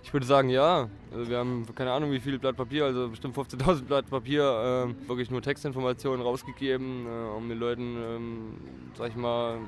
Ich 0.04 0.14
würde 0.14 0.26
sagen, 0.26 0.50
ja. 0.50 0.90
Also 1.12 1.30
wir 1.30 1.38
haben 1.38 1.66
keine 1.76 1.92
Ahnung, 1.92 2.12
wie 2.12 2.20
viel 2.20 2.40
Blatt 2.40 2.58
Papier, 2.58 2.86
also 2.86 3.10
bestimmt 3.10 3.36
15.000 3.36 3.84
Blatt 3.84 4.10
Papier, 4.10 4.88
äh, 4.90 5.08
wirklich 5.08 5.30
nur 5.30 5.42
Textinformationen 5.42 6.22
rausgegeben, 6.22 7.06
äh, 7.06 7.38
um 7.38 7.48
den 7.50 7.60
Leuten, 7.60 7.98
ähm, 7.98 8.58
sag 8.98 9.10
ich 9.10 9.16
mal, 9.16 9.60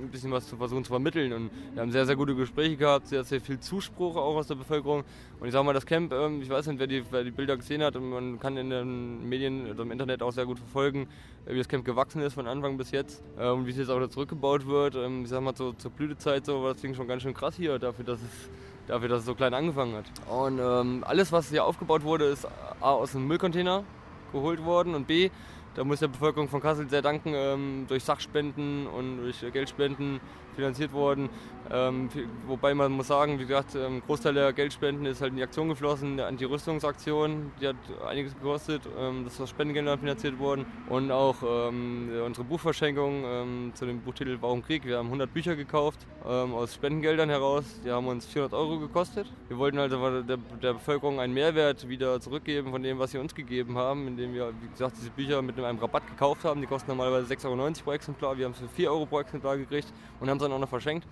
ein 0.00 0.10
bisschen 0.10 0.30
was 0.30 0.48
zu 0.48 0.56
versuchen 0.56 0.84
zu 0.84 0.90
vermitteln. 0.90 1.32
Und 1.32 1.50
wir 1.72 1.82
haben 1.82 1.90
sehr, 1.90 2.06
sehr 2.06 2.16
gute 2.16 2.34
Gespräche 2.34 2.76
gehabt, 2.76 3.08
sehr, 3.08 3.24
sehr 3.24 3.40
viel 3.40 3.58
Zuspruch 3.60 4.16
auch 4.16 4.36
aus 4.36 4.46
der 4.46 4.54
Bevölkerung. 4.54 5.04
Und 5.40 5.46
ich 5.46 5.52
sage 5.52 5.64
mal, 5.64 5.72
das 5.72 5.86
Camp, 5.86 6.12
ähm, 6.12 6.42
ich 6.42 6.48
weiß 6.48 6.66
nicht, 6.66 6.78
wer 6.78 6.86
die, 6.86 7.04
wer 7.10 7.24
die 7.24 7.30
Bilder 7.30 7.56
gesehen 7.56 7.82
hat, 7.82 7.94
man 8.00 8.38
kann 8.38 8.56
in 8.56 8.70
den 8.70 9.28
Medien 9.28 9.70
oder 9.70 9.82
im 9.82 9.90
Internet 9.90 10.22
auch 10.22 10.32
sehr 10.32 10.46
gut 10.46 10.58
verfolgen, 10.58 11.08
wie 11.46 11.58
das 11.58 11.68
Camp 11.68 11.84
gewachsen 11.84 12.22
ist 12.22 12.34
von 12.34 12.46
Anfang 12.46 12.76
bis 12.76 12.90
jetzt 12.90 13.22
äh, 13.38 13.48
und 13.48 13.66
wie 13.66 13.70
es 13.70 13.76
jetzt 13.76 13.90
auch 13.90 13.96
wieder 13.96 14.10
zurückgebaut 14.10 14.66
wird. 14.66 14.96
Ähm, 14.96 15.22
ich 15.24 15.28
sag 15.28 15.42
mal, 15.42 15.56
so, 15.56 15.72
zur 15.72 15.90
Blütezeit 15.90 16.46
so, 16.46 16.62
war 16.62 16.72
das 16.72 16.80
Ding 16.80 16.94
schon 16.94 17.08
ganz 17.08 17.22
schön 17.22 17.34
krass 17.34 17.56
hier, 17.56 17.78
dafür, 17.78 18.04
dass 18.04 18.20
es 18.20 18.50
dafür, 18.86 19.08
dass 19.08 19.20
es 19.20 19.26
so 19.26 19.34
klein 19.34 19.54
angefangen 19.54 19.96
hat. 19.96 20.04
Und 20.28 20.58
ähm, 20.58 21.04
alles, 21.06 21.32
was 21.32 21.48
hier 21.48 21.64
aufgebaut 21.64 22.02
wurde, 22.02 22.26
ist 22.26 22.46
A 22.80 22.90
aus 22.90 23.14
einem 23.14 23.26
Müllcontainer 23.26 23.84
geholt 24.32 24.64
worden 24.64 24.94
und 24.94 25.06
B, 25.06 25.30
da 25.74 25.84
muss 25.84 26.00
der 26.00 26.08
Bevölkerung 26.08 26.48
von 26.48 26.60
Kassel 26.60 26.88
sehr 26.88 27.02
danken, 27.02 27.32
ähm, 27.34 27.84
durch 27.88 28.04
Sachspenden 28.04 28.86
und 28.86 29.18
durch 29.18 29.44
Geldspenden 29.52 30.20
finanziert 30.54 30.92
worden. 30.92 31.28
Ähm, 31.70 32.08
wobei 32.46 32.74
man 32.74 32.92
muss 32.92 33.06
sagen, 33.06 33.38
wie 33.38 33.46
gesagt, 33.46 33.74
ein 33.74 33.94
ähm, 33.94 34.02
Großteil 34.06 34.34
der 34.34 34.52
Geldspenden 34.52 35.06
ist 35.06 35.22
halt 35.22 35.30
in 35.30 35.38
die 35.38 35.42
Aktion 35.42 35.68
geflossen, 35.68 36.12
eine 36.12 36.26
Anti-Rüstungsaktion, 36.26 37.52
die 37.60 37.68
hat 37.68 37.76
einiges 38.06 38.34
gekostet, 38.34 38.82
ähm, 38.98 39.24
das 39.24 39.34
ist 39.34 39.40
aus 39.40 39.50
Spendengeldern 39.50 39.98
finanziert 39.98 40.38
worden. 40.38 40.66
Und 40.90 41.10
auch 41.10 41.36
ähm, 41.42 42.10
unsere 42.24 42.44
Buchverschenkung 42.44 43.24
ähm, 43.24 43.72
zu 43.74 43.86
dem 43.86 44.00
Buchtitel 44.00 44.36
Warum 44.40 44.62
Krieg. 44.62 44.84
Wir 44.84 44.98
haben 44.98 45.06
100 45.06 45.32
Bücher 45.32 45.56
gekauft 45.56 46.06
aus 46.22 46.74
Spendengeldern 46.74 47.28
heraus, 47.28 47.64
die 47.84 47.90
haben 47.90 48.06
uns 48.06 48.24
400 48.26 48.54
Euro 48.54 48.78
gekostet. 48.78 49.26
Wir 49.48 49.58
wollten 49.58 49.78
halt 49.78 49.92
der, 49.92 50.38
der, 50.62 50.72
Bevölkerung 50.72 51.20
einen 51.20 51.34
Mehrwert 51.34 51.86
wieder 51.86 52.18
zurückgeben 52.18 52.70
von 52.70 52.82
dem, 52.82 52.98
was 52.98 53.10
sie 53.10 53.18
uns 53.18 53.34
gegeben 53.34 53.76
haben, 53.76 54.08
indem 54.08 54.32
wir, 54.32 54.52
wie 54.62 54.68
gesagt, 54.68 54.96
diese 54.98 55.10
Bücher 55.10 55.42
mit 55.42 55.56
einem 55.56 55.63
Rabatt 55.64 56.06
gekauft 56.06 56.44
haben. 56.44 56.60
Die 56.60 56.66
kosten 56.66 56.90
normalerweise 56.90 57.32
6,90 57.32 57.46
Euro 57.46 57.72
pro 57.84 57.92
Exemplar, 57.92 58.38
wir 58.38 58.44
haben 58.44 58.52
es 58.52 58.58
für 58.58 58.68
4 58.68 58.90
Euro 58.90 59.06
pro 59.06 59.20
Exemplar 59.20 59.56
gekriegt 59.56 59.92
und 60.20 60.28
haben 60.28 60.36
es 60.36 60.42
dann 60.42 60.52
auch 60.52 60.58
noch 60.58 60.68
verschenkt. 60.68 61.06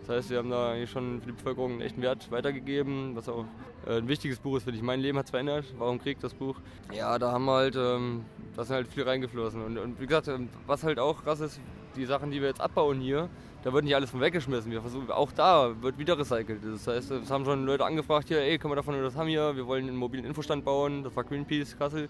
Das 0.00 0.16
heißt, 0.16 0.30
wir 0.30 0.38
haben 0.38 0.48
da 0.48 0.74
schon 0.86 1.20
für 1.20 1.26
die 1.26 1.32
Bevölkerung 1.32 1.72
einen 1.72 1.80
echten 1.82 2.00
Wert 2.00 2.30
weitergegeben, 2.30 3.14
was 3.14 3.28
auch 3.28 3.44
äh, 3.86 3.98
ein 3.98 4.08
wichtiges 4.08 4.38
Buch 4.38 4.56
ist, 4.56 4.64
finde 4.64 4.78
ich. 4.78 4.82
Mein 4.82 5.00
Leben 5.00 5.18
hat 5.18 5.26
es 5.26 5.30
verändert. 5.30 5.66
Warum 5.76 5.98
Krieg, 5.98 6.18
das 6.20 6.32
Buch? 6.32 6.56
Ja, 6.94 7.18
da 7.18 7.32
haben 7.32 7.48
halt, 7.50 7.76
ähm, 7.76 8.24
da 8.56 8.62
ist 8.62 8.70
halt 8.70 8.88
viel 8.88 9.02
reingeflossen. 9.02 9.62
Und, 9.62 9.76
und, 9.76 10.00
wie 10.00 10.06
gesagt, 10.06 10.28
ähm, 10.28 10.48
was 10.66 10.82
halt 10.82 10.98
auch 10.98 11.22
krass 11.22 11.40
ist, 11.40 11.60
die 11.94 12.06
Sachen, 12.06 12.30
die 12.30 12.40
wir 12.40 12.48
jetzt 12.48 12.60
abbauen 12.60 13.00
hier, 13.00 13.28
da 13.64 13.72
wird 13.72 13.84
nicht 13.84 13.94
alles 13.94 14.08
von 14.10 14.20
weggeschmissen. 14.20 14.70
Wir 14.70 14.80
versuchen, 14.80 15.10
auch 15.10 15.32
da 15.32 15.74
wird 15.82 15.98
wieder 15.98 16.18
recycelt. 16.18 16.60
Das 16.64 16.86
heißt, 16.86 17.10
es 17.10 17.30
haben 17.30 17.44
schon 17.44 17.66
Leute 17.66 17.84
angefragt 17.84 18.28
hier, 18.28 18.40
ey, 18.40 18.56
können 18.56 18.72
wir 18.72 18.76
davon 18.76 18.94
nur 18.94 19.02
das 19.02 19.16
haben 19.16 19.28
hier? 19.28 19.56
Wir 19.56 19.66
wollen 19.66 19.88
einen 19.88 19.96
mobilen 19.96 20.24
Infostand 20.24 20.64
bauen. 20.64 21.02
Das 21.02 21.14
war 21.16 21.24
Greenpeace 21.24 21.76
Kassel. 21.76 22.08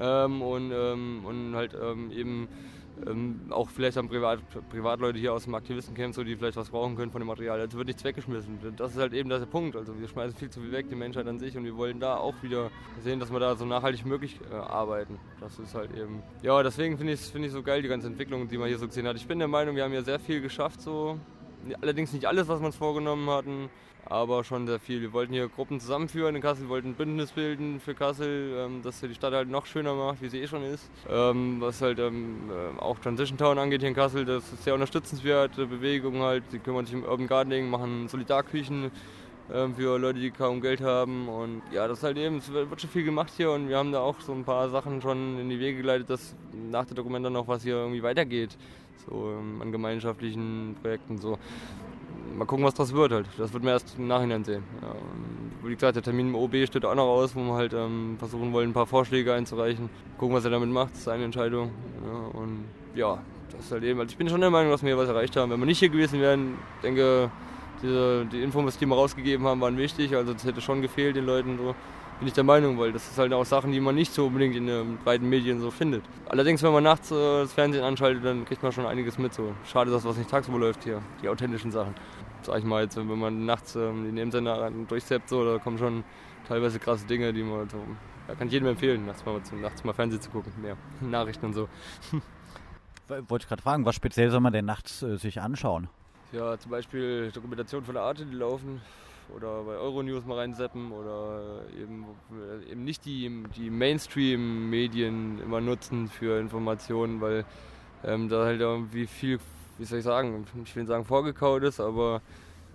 Ähm, 0.00 0.42
und, 0.42 0.72
ähm, 0.72 1.24
und 1.24 1.54
halt 1.54 1.76
ähm, 1.80 2.10
eben 2.10 2.48
ähm, 3.06 3.40
auch 3.50 3.68
vielleicht 3.70 3.96
haben 3.96 4.08
Privat, 4.08 4.40
Privatleute 4.70 5.18
hier 5.18 5.32
aus 5.32 5.44
dem 5.44 5.54
Aktivistencamp, 5.54 6.14
so, 6.14 6.22
die 6.24 6.36
vielleicht 6.36 6.56
was 6.56 6.70
brauchen 6.70 6.96
können 6.96 7.10
von 7.10 7.20
dem 7.20 7.28
Material. 7.28 7.60
Also 7.60 7.78
wird 7.78 7.88
nichts 7.88 8.04
weggeschmissen. 8.04 8.58
Das 8.76 8.92
ist 8.92 8.98
halt 8.98 9.12
eben 9.12 9.28
der 9.28 9.38
Punkt. 9.40 9.76
Also 9.76 9.98
wir 9.98 10.08
schmeißen 10.08 10.36
viel 10.36 10.50
zu 10.50 10.60
viel 10.60 10.72
weg, 10.72 10.86
die 10.88 10.94
Menschheit 10.94 11.26
an 11.26 11.38
sich, 11.38 11.56
und 11.56 11.64
wir 11.64 11.76
wollen 11.76 12.00
da 12.00 12.16
auch 12.16 12.34
wieder 12.42 12.70
sehen, 13.00 13.18
dass 13.18 13.32
wir 13.32 13.40
da 13.40 13.56
so 13.56 13.64
nachhaltig 13.64 14.06
möglich 14.06 14.38
äh, 14.50 14.54
arbeiten. 14.54 15.18
Das 15.40 15.58
ist 15.58 15.74
halt 15.74 15.90
eben. 15.96 16.22
Ja, 16.42 16.62
deswegen 16.62 16.96
finde 16.96 17.14
ich 17.14 17.20
es 17.20 17.30
find 17.30 17.50
so 17.50 17.62
geil, 17.62 17.82
die 17.82 17.88
ganze 17.88 18.06
Entwicklung, 18.06 18.48
die 18.48 18.58
man 18.58 18.68
hier 18.68 18.78
so 18.78 18.86
gesehen 18.86 19.06
hat. 19.06 19.16
Ich 19.16 19.26
bin 19.26 19.38
der 19.38 19.48
Meinung, 19.48 19.74
wir 19.74 19.84
haben 19.84 19.92
hier 19.92 20.04
sehr 20.04 20.20
viel 20.20 20.40
geschafft, 20.40 20.80
so. 20.80 21.18
Allerdings 21.80 22.12
nicht 22.12 22.26
alles, 22.26 22.48
was 22.48 22.60
wir 22.60 22.66
uns 22.66 22.76
vorgenommen 22.76 23.30
hatten 23.30 23.70
aber 24.04 24.44
schon 24.44 24.66
sehr 24.66 24.78
viel. 24.78 25.00
Wir 25.00 25.12
wollten 25.12 25.32
hier 25.32 25.48
Gruppen 25.48 25.80
zusammenführen 25.80 26.34
in 26.34 26.42
Kassel, 26.42 26.68
wollten 26.68 26.90
ein 26.90 26.94
Bündnis 26.94 27.32
bilden 27.32 27.80
für 27.80 27.94
Kassel, 27.94 28.54
ähm, 28.58 28.82
dass 28.82 29.00
die 29.00 29.14
Stadt 29.14 29.32
halt 29.32 29.48
noch 29.48 29.66
schöner 29.66 29.94
macht, 29.94 30.20
wie 30.22 30.28
sie 30.28 30.40
eh 30.40 30.46
schon 30.46 30.62
ist. 30.62 30.90
Ähm, 31.08 31.60
was 31.60 31.80
halt 31.80 31.98
ähm, 31.98 32.50
äh, 32.50 32.80
auch 32.80 32.98
Transition 32.98 33.38
Town 33.38 33.58
angeht 33.58 33.80
hier 33.80 33.88
in 33.88 33.94
Kassel, 33.94 34.24
das 34.24 34.52
ist 34.52 34.64
sehr 34.64 34.74
unterstützenswert. 34.74 35.56
Bewegung 35.56 36.20
halt, 36.20 36.44
die 36.52 36.58
kümmern 36.58 36.86
sich 36.86 36.94
um 36.94 37.04
Urban 37.04 37.26
Gardening, 37.26 37.70
machen 37.70 38.08
Solidarküchen 38.08 38.90
für 39.76 39.98
Leute, 39.98 40.20
die 40.20 40.30
kaum 40.30 40.60
Geld 40.62 40.80
haben. 40.80 41.28
Und 41.28 41.62
ja, 41.72 41.86
das 41.86 41.98
ist 41.98 42.04
halt 42.04 42.16
eben, 42.16 42.38
es 42.38 42.50
wird 42.52 42.80
schon 42.80 42.88
viel 42.88 43.04
gemacht 43.04 43.32
hier 43.36 43.50
und 43.50 43.68
wir 43.68 43.76
haben 43.76 43.92
da 43.92 44.00
auch 44.00 44.18
so 44.20 44.32
ein 44.32 44.44
paar 44.44 44.70
Sachen 44.70 45.02
schon 45.02 45.38
in 45.38 45.50
die 45.50 45.58
Wege 45.58 45.78
geleitet, 45.78 46.08
dass 46.08 46.34
nach 46.70 46.86
der 46.86 46.94
Dokumenta 46.94 47.28
noch 47.28 47.48
was 47.48 47.62
hier 47.62 47.74
irgendwie 47.74 48.02
weitergeht. 48.02 48.56
So 49.04 49.36
an 49.60 49.72
gemeinschaftlichen 49.72 50.76
Projekten 50.80 51.18
so 51.18 51.38
mal 52.34 52.44
gucken, 52.44 52.64
was 52.64 52.74
das 52.74 52.92
wird 52.92 53.12
halt. 53.12 53.26
Das 53.38 53.52
wird 53.52 53.62
man 53.62 53.72
erst 53.72 53.96
im 53.98 54.08
Nachhinein 54.08 54.44
sehen. 54.44 54.62
Ja, 54.80 54.94
wie 55.62 55.74
gesagt, 55.74 55.96
der 55.96 56.02
Termin 56.02 56.28
im 56.28 56.34
OB 56.34 56.66
steht 56.66 56.84
auch 56.84 56.94
noch 56.94 57.08
aus, 57.08 57.34
wo 57.34 57.40
wir 57.40 57.54
halt 57.54 57.72
ähm, 57.72 58.16
versuchen 58.18 58.52
wollen, 58.52 58.70
ein 58.70 58.72
paar 58.72 58.86
Vorschläge 58.86 59.32
einzureichen. 59.32 59.88
Gucken, 60.18 60.34
was 60.34 60.44
er 60.44 60.50
damit 60.50 60.70
macht, 60.70 60.92
das 60.92 60.98
ist 60.98 61.04
seine 61.04 61.24
Entscheidung. 61.24 61.70
Ja, 62.04 62.38
und 62.38 62.64
ja, 62.94 63.18
das 63.50 63.66
ist 63.66 63.72
halt 63.72 63.84
eben, 63.84 64.00
also 64.00 64.10
ich 64.10 64.16
bin 64.16 64.28
schon 64.28 64.40
der 64.40 64.50
Meinung, 64.50 64.70
dass 64.70 64.82
wir 64.82 64.88
hier 64.88 64.98
was 64.98 65.08
erreicht 65.08 65.36
haben. 65.36 65.50
Wenn 65.50 65.60
wir 65.60 65.66
nicht 65.66 65.78
hier 65.78 65.88
gewesen 65.88 66.20
wären, 66.20 66.58
denke, 66.82 67.30
diese, 67.82 68.26
die 68.26 68.42
Infos, 68.42 68.78
die 68.78 68.86
wir 68.86 68.94
rausgegeben 68.94 69.46
haben, 69.46 69.60
waren 69.60 69.76
wichtig. 69.76 70.14
Also 70.14 70.32
das 70.32 70.44
hätte 70.44 70.60
schon 70.60 70.82
gefehlt 70.82 71.16
den 71.16 71.26
Leuten 71.26 71.58
so 71.58 71.74
bin 72.22 72.28
ich 72.28 72.34
der 72.34 72.44
Meinung, 72.44 72.78
weil 72.78 72.92
das 72.92 73.10
ist 73.10 73.18
halt 73.18 73.32
auch 73.32 73.44
Sachen, 73.44 73.72
die 73.72 73.80
man 73.80 73.96
nicht 73.96 74.14
so 74.14 74.26
unbedingt 74.26 74.54
in 74.54 74.68
den 74.68 74.96
breiten 74.98 75.28
Medien 75.28 75.60
so 75.60 75.72
findet. 75.72 76.04
Allerdings, 76.28 76.62
wenn 76.62 76.72
man 76.72 76.84
nachts 76.84 77.10
äh, 77.10 77.14
das 77.14 77.52
Fernsehen 77.52 77.82
anschaltet, 77.82 78.24
dann 78.24 78.44
kriegt 78.44 78.62
man 78.62 78.70
schon 78.70 78.86
einiges 78.86 79.18
mit. 79.18 79.34
So. 79.34 79.52
Schade, 79.64 79.90
dass 79.90 80.04
was 80.04 80.16
nicht 80.16 80.30
tagsüber 80.30 80.60
läuft 80.60 80.84
hier, 80.84 81.02
die 81.20 81.28
authentischen 81.28 81.72
Sachen. 81.72 81.96
Sag 82.46 82.58
ich 82.58 82.64
mal 82.64 82.82
jetzt, 82.82 82.96
wenn 82.96 83.06
man 83.06 83.44
nachts 83.44 83.76
ähm, 83.76 84.04
die 84.04 84.12
Nebensender 84.12 84.70
durchseppt, 84.88 85.28
so, 85.28 85.44
da 85.44 85.58
kommen 85.58 85.78
schon 85.78 86.04
teilweise 86.46 86.78
krasse 86.78 87.06
Dinge, 87.06 87.32
die 87.32 87.42
man 87.42 87.68
so, 87.68 87.78
da 88.26 88.34
kann 88.34 88.48
ich 88.48 88.52
jedem 88.52 88.68
empfehlen, 88.68 89.06
nachts 89.06 89.24
mal, 89.24 89.40
nachts 89.60 89.84
mal 89.84 89.92
Fernsehen 89.92 90.20
zu 90.20 90.30
gucken, 90.30 90.52
mehr 90.60 90.76
Nachrichten 91.00 91.46
und 91.46 91.54
so. 91.54 91.68
Wollte 93.08 93.44
ich 93.44 93.48
gerade 93.48 93.62
fragen, 93.62 93.84
was 93.84 93.94
speziell 93.94 94.30
soll 94.30 94.40
man 94.40 94.52
denn 94.52 94.64
nachts 94.64 95.02
äh, 95.02 95.16
sich 95.16 95.40
anschauen? 95.40 95.88
Ja, 96.32 96.58
zum 96.58 96.70
Beispiel 96.70 97.30
Dokumentation 97.30 97.84
von 97.84 97.94
der 97.94 98.04
Arte, 98.04 98.24
die 98.24 98.34
laufen 98.34 98.80
oder 99.36 99.62
bei 99.62 99.76
Euronews 99.76 100.24
mal 100.24 100.38
reinseppen 100.38 100.92
oder 100.92 101.62
eben, 101.78 102.06
eben 102.70 102.84
nicht 102.84 103.04
die, 103.04 103.44
die 103.56 103.70
Mainstream-Medien 103.70 105.40
immer 105.40 105.60
nutzen 105.60 106.08
für 106.08 106.40
Informationen, 106.40 107.20
weil 107.20 107.44
ähm, 108.04 108.28
da 108.28 108.44
halt 108.44 108.60
irgendwie 108.60 109.06
viel, 109.06 109.38
wie 109.78 109.84
soll 109.84 109.98
ich 109.98 110.04
sagen, 110.04 110.44
ich 110.64 110.74
will 110.74 110.82
nicht 110.82 110.88
sagen 110.88 111.04
vorgekaut 111.04 111.62
ist, 111.62 111.80
aber 111.80 112.22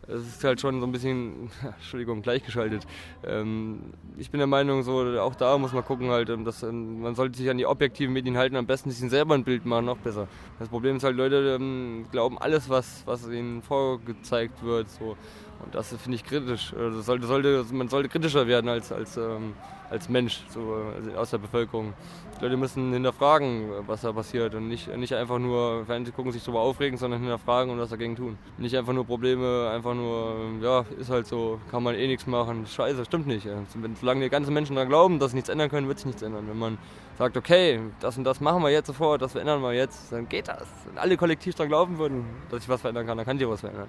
es 0.07 0.25
ist 0.25 0.43
halt 0.43 0.61
schon 0.61 0.79
so 0.79 0.87
ein 0.87 0.91
bisschen, 0.91 1.49
Entschuldigung, 1.63 2.21
gleichgeschaltet. 2.21 2.87
Ähm, 3.25 3.93
ich 4.17 4.31
bin 4.31 4.39
der 4.39 4.47
Meinung, 4.47 4.83
so 4.83 5.01
auch 5.19 5.35
da 5.35 5.57
muss 5.57 5.73
man 5.73 5.83
gucken, 5.83 6.09
halt, 6.09 6.29
ähm, 6.29 6.45
dass 6.45 6.63
ähm, 6.63 7.01
man 7.01 7.15
sollte 7.15 7.37
sich 7.37 7.49
an 7.49 7.57
die 7.57 7.65
objektiven 7.65 8.13
Medien 8.13 8.37
halten, 8.37 8.55
am 8.55 8.65
besten 8.65 8.89
sich 8.89 9.09
selber 9.09 9.35
ein 9.35 9.43
Bild 9.43 9.65
machen, 9.65 9.85
noch 9.85 9.97
besser. 9.97 10.27
Das 10.59 10.69
Problem 10.69 10.97
ist 10.97 11.03
halt, 11.03 11.17
Leute 11.17 11.57
ähm, 11.59 12.05
glauben 12.11 12.37
alles, 12.37 12.69
was, 12.69 13.03
was 13.05 13.27
ihnen 13.27 13.61
vorgezeigt 13.61 14.63
wird. 14.63 14.89
So. 14.89 15.17
Und 15.63 15.75
das 15.75 15.89
finde 15.95 16.15
ich 16.15 16.23
kritisch. 16.23 16.73
Also 16.77 17.01
sollte, 17.01 17.27
sollte, 17.27 17.65
man 17.71 17.87
sollte 17.87 18.09
kritischer 18.09 18.47
werden 18.47 18.69
als, 18.69 18.91
als, 18.91 19.17
ähm, 19.17 19.53
als 19.89 20.09
Mensch 20.09 20.43
so, 20.49 20.75
also 20.95 21.11
aus 21.11 21.29
der 21.31 21.39
Bevölkerung. 21.39 21.93
Die 22.39 22.43
Leute 22.43 22.57
müssen 22.57 22.93
hinterfragen, 22.93 23.69
was 23.87 24.01
da 24.01 24.11
passiert 24.11 24.53
und 24.53 24.67
nicht, 24.67 24.95
nicht 24.95 25.13
einfach 25.15 25.39
nur 25.39 25.85
Fernsehen 25.85 26.15
gucken, 26.15 26.31
sich 26.31 26.43
darüber 26.43 26.61
aufregen, 26.61 26.97
sondern 26.97 27.21
hinterfragen 27.21 27.71
und 27.73 27.79
was 27.79 27.89
dagegen 27.89 28.15
tun. 28.15 28.37
Nicht 28.57 28.77
einfach 28.77 28.93
nur 28.93 29.05
Probleme, 29.05 29.69
einfach 29.73 29.95
nur, 29.95 30.35
ja, 30.61 30.85
ist 30.99 31.09
halt 31.09 31.25
so, 31.25 31.59
kann 31.71 31.81
man 31.81 31.95
eh 31.95 32.05
nichts 32.05 32.27
machen. 32.27 32.67
Scheiße, 32.67 33.05
stimmt 33.05 33.25
nicht. 33.25 33.47
Wenn, 33.73 33.95
solange 33.95 34.23
die 34.23 34.29
ganzen 34.29 34.53
Menschen 34.53 34.75
daran 34.75 34.89
glauben, 34.89 35.19
dass 35.19 35.31
sie 35.31 35.37
nichts 35.37 35.49
ändern 35.49 35.69
können, 35.69 35.87
wird 35.87 35.97
sich 35.97 36.05
nichts 36.05 36.21
ändern. 36.21 36.47
Wenn 36.47 36.59
man 36.59 36.77
sagt, 37.17 37.35
okay, 37.35 37.79
das 37.99 38.17
und 38.17 38.23
das 38.23 38.39
machen 38.39 38.61
wir 38.61 38.69
jetzt 38.69 38.87
sofort, 38.87 39.21
das 39.21 39.31
verändern 39.31 39.61
wir 39.61 39.73
jetzt, 39.73 40.11
dann 40.11 40.29
geht 40.29 40.47
das. 40.47 40.67
Wenn 40.85 40.99
alle 40.99 41.17
kollektiv 41.17 41.55
daran 41.55 41.69
glauben 41.69 41.97
würden, 41.97 42.25
dass 42.51 42.61
ich 42.61 42.69
was 42.69 42.81
verändern 42.81 43.07
kann, 43.07 43.17
dann 43.17 43.25
kann 43.25 43.39
ich 43.39 43.49
was 43.49 43.61
verändern. 43.61 43.87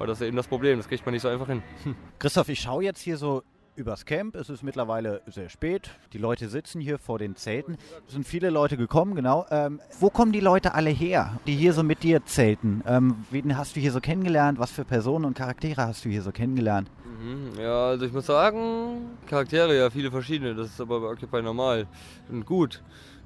Aber 0.00 0.06
das 0.06 0.22
ist 0.22 0.26
eben 0.26 0.36
das 0.38 0.46
Problem, 0.46 0.78
das 0.78 0.88
kriegt 0.88 1.04
man 1.04 1.12
nicht 1.12 1.20
so 1.20 1.28
einfach 1.28 1.46
hin. 1.46 1.62
Christoph, 2.18 2.48
ich 2.48 2.58
schaue 2.58 2.82
jetzt 2.82 3.02
hier 3.02 3.18
so 3.18 3.42
übers 3.76 4.06
Camp. 4.06 4.34
Es 4.34 4.48
ist 4.48 4.62
mittlerweile 4.62 5.20
sehr 5.26 5.50
spät. 5.50 5.90
Die 6.14 6.18
Leute 6.18 6.48
sitzen 6.48 6.80
hier 6.80 6.98
vor 6.98 7.18
den 7.18 7.36
Zelten. 7.36 7.76
Es 8.06 8.14
sind 8.14 8.26
viele 8.26 8.48
Leute 8.48 8.78
gekommen, 8.78 9.14
genau. 9.14 9.44
Ähm, 9.50 9.78
wo 9.98 10.08
kommen 10.08 10.32
die 10.32 10.40
Leute 10.40 10.72
alle 10.72 10.88
her, 10.88 11.38
die 11.46 11.54
hier 11.54 11.74
so 11.74 11.82
mit 11.82 12.02
dir 12.02 12.24
zelten? 12.24 12.82
Ähm, 12.86 13.26
wen 13.30 13.58
hast 13.58 13.76
du 13.76 13.80
hier 13.80 13.92
so 13.92 14.00
kennengelernt? 14.00 14.58
Was 14.58 14.70
für 14.70 14.86
Personen 14.86 15.26
und 15.26 15.36
Charaktere 15.36 15.86
hast 15.86 16.02
du 16.06 16.08
hier 16.08 16.22
so 16.22 16.32
kennengelernt? 16.32 16.90
Mhm, 17.04 17.60
ja, 17.60 17.88
also 17.88 18.06
ich 18.06 18.12
muss 18.14 18.24
sagen, 18.24 19.18
Charaktere 19.26 19.76
ja 19.76 19.90
viele 19.90 20.10
verschiedene. 20.10 20.54
Das 20.54 20.68
ist 20.68 20.80
aber 20.80 20.98
bei 21.00 21.08
Occupy 21.08 21.42
normal 21.42 21.86
und 22.30 22.46
gut. 22.46 22.82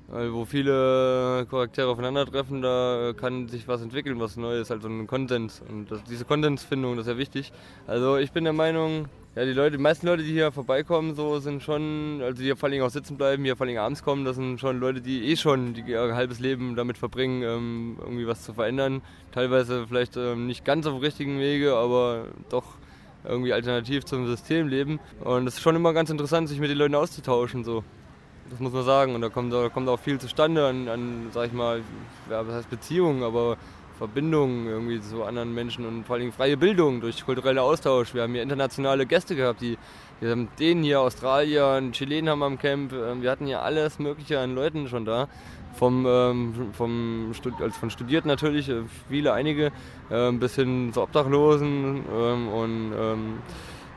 Weil 0.08 0.32
wo 0.34 0.44
viele 0.44 1.46
Charaktere 1.50 1.88
aufeinandertreffen, 1.88 2.60
da 2.60 3.12
kann 3.16 3.48
sich 3.48 3.66
was 3.66 3.80
entwickeln, 3.80 4.20
was 4.20 4.36
Neues, 4.36 4.70
also 4.70 4.86
ein 4.86 5.06
Konsens. 5.06 5.62
Und 5.66 5.90
das, 5.90 6.04
diese 6.04 6.24
Konsensfindung, 6.24 6.96
das 6.96 7.06
ist 7.06 7.12
ja 7.12 7.18
wichtig. 7.18 7.52
Also 7.86 8.18
ich 8.18 8.30
bin 8.30 8.44
der 8.44 8.52
Meinung, 8.52 9.06
ja, 9.34 9.44
die 9.44 9.52
Leute, 9.52 9.78
die 9.78 9.82
meisten 9.82 10.06
Leute, 10.06 10.22
die 10.22 10.32
hier 10.32 10.52
vorbeikommen, 10.52 11.14
so 11.14 11.38
sind 11.40 11.62
schon, 11.62 12.20
also 12.22 12.36
die 12.36 12.44
hier 12.44 12.56
vor 12.56 12.68
allem 12.68 12.82
auch 12.82 12.90
sitzen 12.90 13.16
bleiben, 13.16 13.44
hier 13.44 13.56
vor 13.56 13.66
allem 13.66 13.78
abends 13.78 14.04
kommen, 14.04 14.24
das 14.24 14.36
sind 14.36 14.60
schon 14.60 14.78
Leute, 14.78 15.00
die 15.00 15.24
eh 15.24 15.36
schon 15.36 15.72
die, 15.74 15.80
ihr 15.80 16.14
halbes 16.14 16.38
Leben 16.38 16.76
damit 16.76 16.98
verbringen, 16.98 17.42
ähm, 17.42 17.96
irgendwie 18.00 18.26
was 18.26 18.44
zu 18.44 18.52
verändern. 18.52 19.00
Teilweise 19.32 19.86
vielleicht 19.88 20.16
ähm, 20.18 20.46
nicht 20.46 20.64
ganz 20.64 20.86
auf 20.86 20.92
dem 20.92 21.00
richtigen 21.00 21.40
Wege, 21.40 21.74
aber 21.74 22.26
doch 22.50 22.64
irgendwie 23.24 23.52
alternativ 23.54 24.04
zum 24.04 24.26
System 24.26 24.68
leben. 24.68 25.00
Und 25.24 25.46
es 25.46 25.54
ist 25.54 25.62
schon 25.62 25.74
immer 25.76 25.94
ganz 25.94 26.10
interessant, 26.10 26.48
sich 26.48 26.60
mit 26.60 26.70
den 26.70 26.78
Leuten 26.78 26.94
auszutauschen. 26.94 27.64
So. 27.64 27.82
Das 28.50 28.60
muss 28.60 28.72
man 28.72 28.84
sagen. 28.84 29.14
Und 29.14 29.20
da 29.20 29.28
kommt, 29.28 29.52
da 29.52 29.68
kommt 29.68 29.88
auch 29.88 29.98
viel 29.98 30.18
zustande 30.18 30.66
an, 30.66 30.88
an 30.88 31.28
sag 31.32 31.46
ich 31.46 31.52
mal, 31.52 31.82
ja, 32.30 32.46
was 32.46 32.54
heißt 32.54 32.70
Beziehungen, 32.70 33.22
aber 33.22 33.56
Verbindungen 33.98 34.66
irgendwie 34.66 35.00
zu 35.00 35.22
anderen 35.24 35.54
Menschen 35.54 35.86
und 35.86 36.04
vor 36.04 36.16
allem 36.16 36.32
freie 36.32 36.56
Bildung 36.56 37.00
durch 37.00 37.24
kulturellen 37.24 37.58
Austausch. 37.58 38.12
Wir 38.12 38.22
haben 38.22 38.32
hier 38.32 38.42
internationale 38.42 39.06
Gäste 39.06 39.36
gehabt, 39.36 39.60
die, 39.60 39.78
wir 40.20 40.30
haben 40.30 40.48
den 40.58 40.82
hier, 40.82 41.00
Australier, 41.00 41.80
Chilenen 41.92 42.30
haben 42.30 42.42
am 42.42 42.58
Camp. 42.58 42.92
Ähm, 42.92 43.22
wir 43.22 43.30
hatten 43.30 43.46
hier 43.46 43.62
alles 43.62 43.98
Mögliche 43.98 44.40
an 44.40 44.54
Leuten 44.54 44.88
schon 44.88 45.04
da. 45.04 45.28
Vom, 45.74 46.06
ähm, 46.06 46.70
vom 46.72 47.32
also 47.60 47.78
von 47.78 47.90
Studierten 47.90 48.28
natürlich, 48.28 48.68
äh, 48.68 48.82
viele, 49.08 49.32
einige, 49.32 49.72
ähm, 50.10 50.38
bis 50.38 50.54
hin 50.54 50.92
zu 50.92 51.02
Obdachlosen. 51.02 52.04
Ähm, 52.12 52.48
und 52.48 52.92
ähm, 52.96 53.38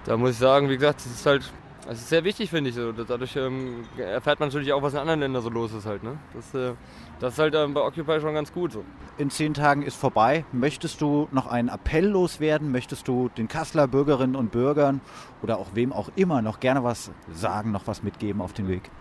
da 0.05 0.17
muss 0.17 0.31
ich 0.31 0.38
sagen, 0.38 0.69
wie 0.69 0.77
gesagt, 0.77 1.01
es 1.01 1.07
ist 1.07 1.25
halt 1.25 1.51
das 1.88 2.00
ist 2.00 2.10
sehr 2.10 2.23
wichtig, 2.23 2.50
finde 2.50 2.69
ich. 2.69 2.76
So. 2.76 2.91
Dadurch 2.91 3.36
ähm, 3.36 3.86
erfährt 3.97 4.39
man 4.39 4.50
natürlich 4.50 4.73
auch, 4.73 4.82
was 4.82 4.93
in 4.93 5.00
anderen 5.00 5.21
Ländern 5.21 5.41
so 5.41 5.50
los 5.50 5.73
ist 5.73 5.86
halt. 5.86 6.04
Ne? 6.04 6.17
Das, 6.34 6.54
äh, 6.54 6.73
das 7.19 7.34
ist 7.34 7.39
halt 7.39 7.56
ähm, 7.56 7.73
bei 7.73 7.82
Occupy 7.82 8.19
schon 8.19 8.34
ganz 8.34 8.52
gut 8.52 8.73
so. 8.73 8.84
In 9.17 9.30
zehn 9.30 9.54
Tagen 9.54 9.84
ist 9.84 9.95
vorbei. 9.95 10.45
Möchtest 10.52 11.02
du 11.02 11.28
noch 11.32 11.47
einen 11.47 11.69
Appell 11.69 12.06
loswerden? 12.06 12.71
Möchtest 12.71 13.08
du 13.08 13.30
den 13.30 13.47
Kasseler 13.47 13.88
Bürgerinnen 13.88 14.36
und 14.36 14.52
Bürgern 14.52 15.02
oder 15.41 15.58
auch 15.58 15.67
wem 15.73 15.93
auch 15.93 16.10
immer 16.15 16.41
noch 16.41 16.60
gerne 16.60 16.84
was 16.84 17.12
sagen, 17.32 17.71
noch 17.71 17.88
was 17.88 18.04
mitgeben 18.04 18.41
auf 18.41 18.54
den 18.54 18.67
Weg? 18.67 18.91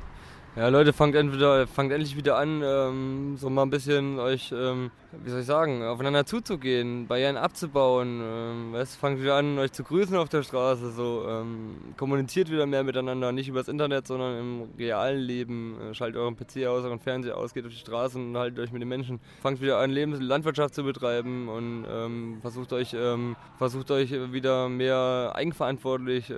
Ja, 0.57 0.69
Leute, 0.69 0.95
fangt 0.95 1.15
entweder, 1.15 1.67
fangt 1.67 1.93
endlich 1.93 2.17
wieder 2.17 2.39
an, 2.39 2.63
ähm, 2.65 3.37
so 3.37 3.51
mal 3.51 3.65
ein 3.65 3.69
bisschen 3.69 4.19
euch, 4.19 4.55
ähm, 4.57 4.91
wie 5.23 5.29
soll 5.29 5.41
ich 5.41 5.47
sagen, 5.47 5.83
aufeinander 5.83 6.25
zuzugehen, 6.25 7.07
Barrieren 7.07 7.37
abzubauen. 7.37 8.23
Ähm, 8.25 8.73
weißt, 8.73 8.97
fangt 8.97 9.21
wieder 9.21 9.35
an, 9.35 9.59
euch 9.59 9.73
zu 9.73 9.85
grüßen 9.85 10.17
auf 10.17 10.31
der 10.31 10.43
Straße, 10.43 10.93
so 10.93 11.27
ähm, 11.29 11.77
kommuniziert 11.99 12.51
wieder 12.51 12.65
mehr 12.65 12.85
miteinander, 12.85 13.33
nicht 13.33 13.49
übers 13.49 13.69
Internet, 13.69 14.07
sondern 14.07 14.39
im 14.39 14.63
realen 14.79 15.21
Leben. 15.21 15.77
Äh, 15.79 15.93
schaltet 15.93 16.19
euren 16.19 16.37
PC 16.37 16.65
aus, 16.69 16.85
euren 16.87 17.01
Fernseher 17.01 17.37
aus, 17.37 17.53
geht 17.53 17.67
auf 17.67 17.73
die 17.73 17.77
Straße 17.77 18.17
und 18.17 18.35
haltet 18.39 18.59
euch 18.59 18.73
mit 18.73 18.81
den 18.81 18.89
Menschen. 18.89 19.21
Fangt 19.43 19.61
wieder 19.61 19.77
an, 19.77 19.91
Lebens 19.91 20.23
Landwirtschaft 20.23 20.75
zu 20.75 20.85
betreiben 20.85 21.51
und 21.51 21.85
ähm, 21.87 22.39
versucht 22.41 22.73
euch, 22.73 22.95
ähm, 22.95 23.37
versucht 23.59 23.91
euch 23.91 24.11
wieder 24.33 24.71
mehr 24.71 25.33
eigenverantwortlich 25.35 26.33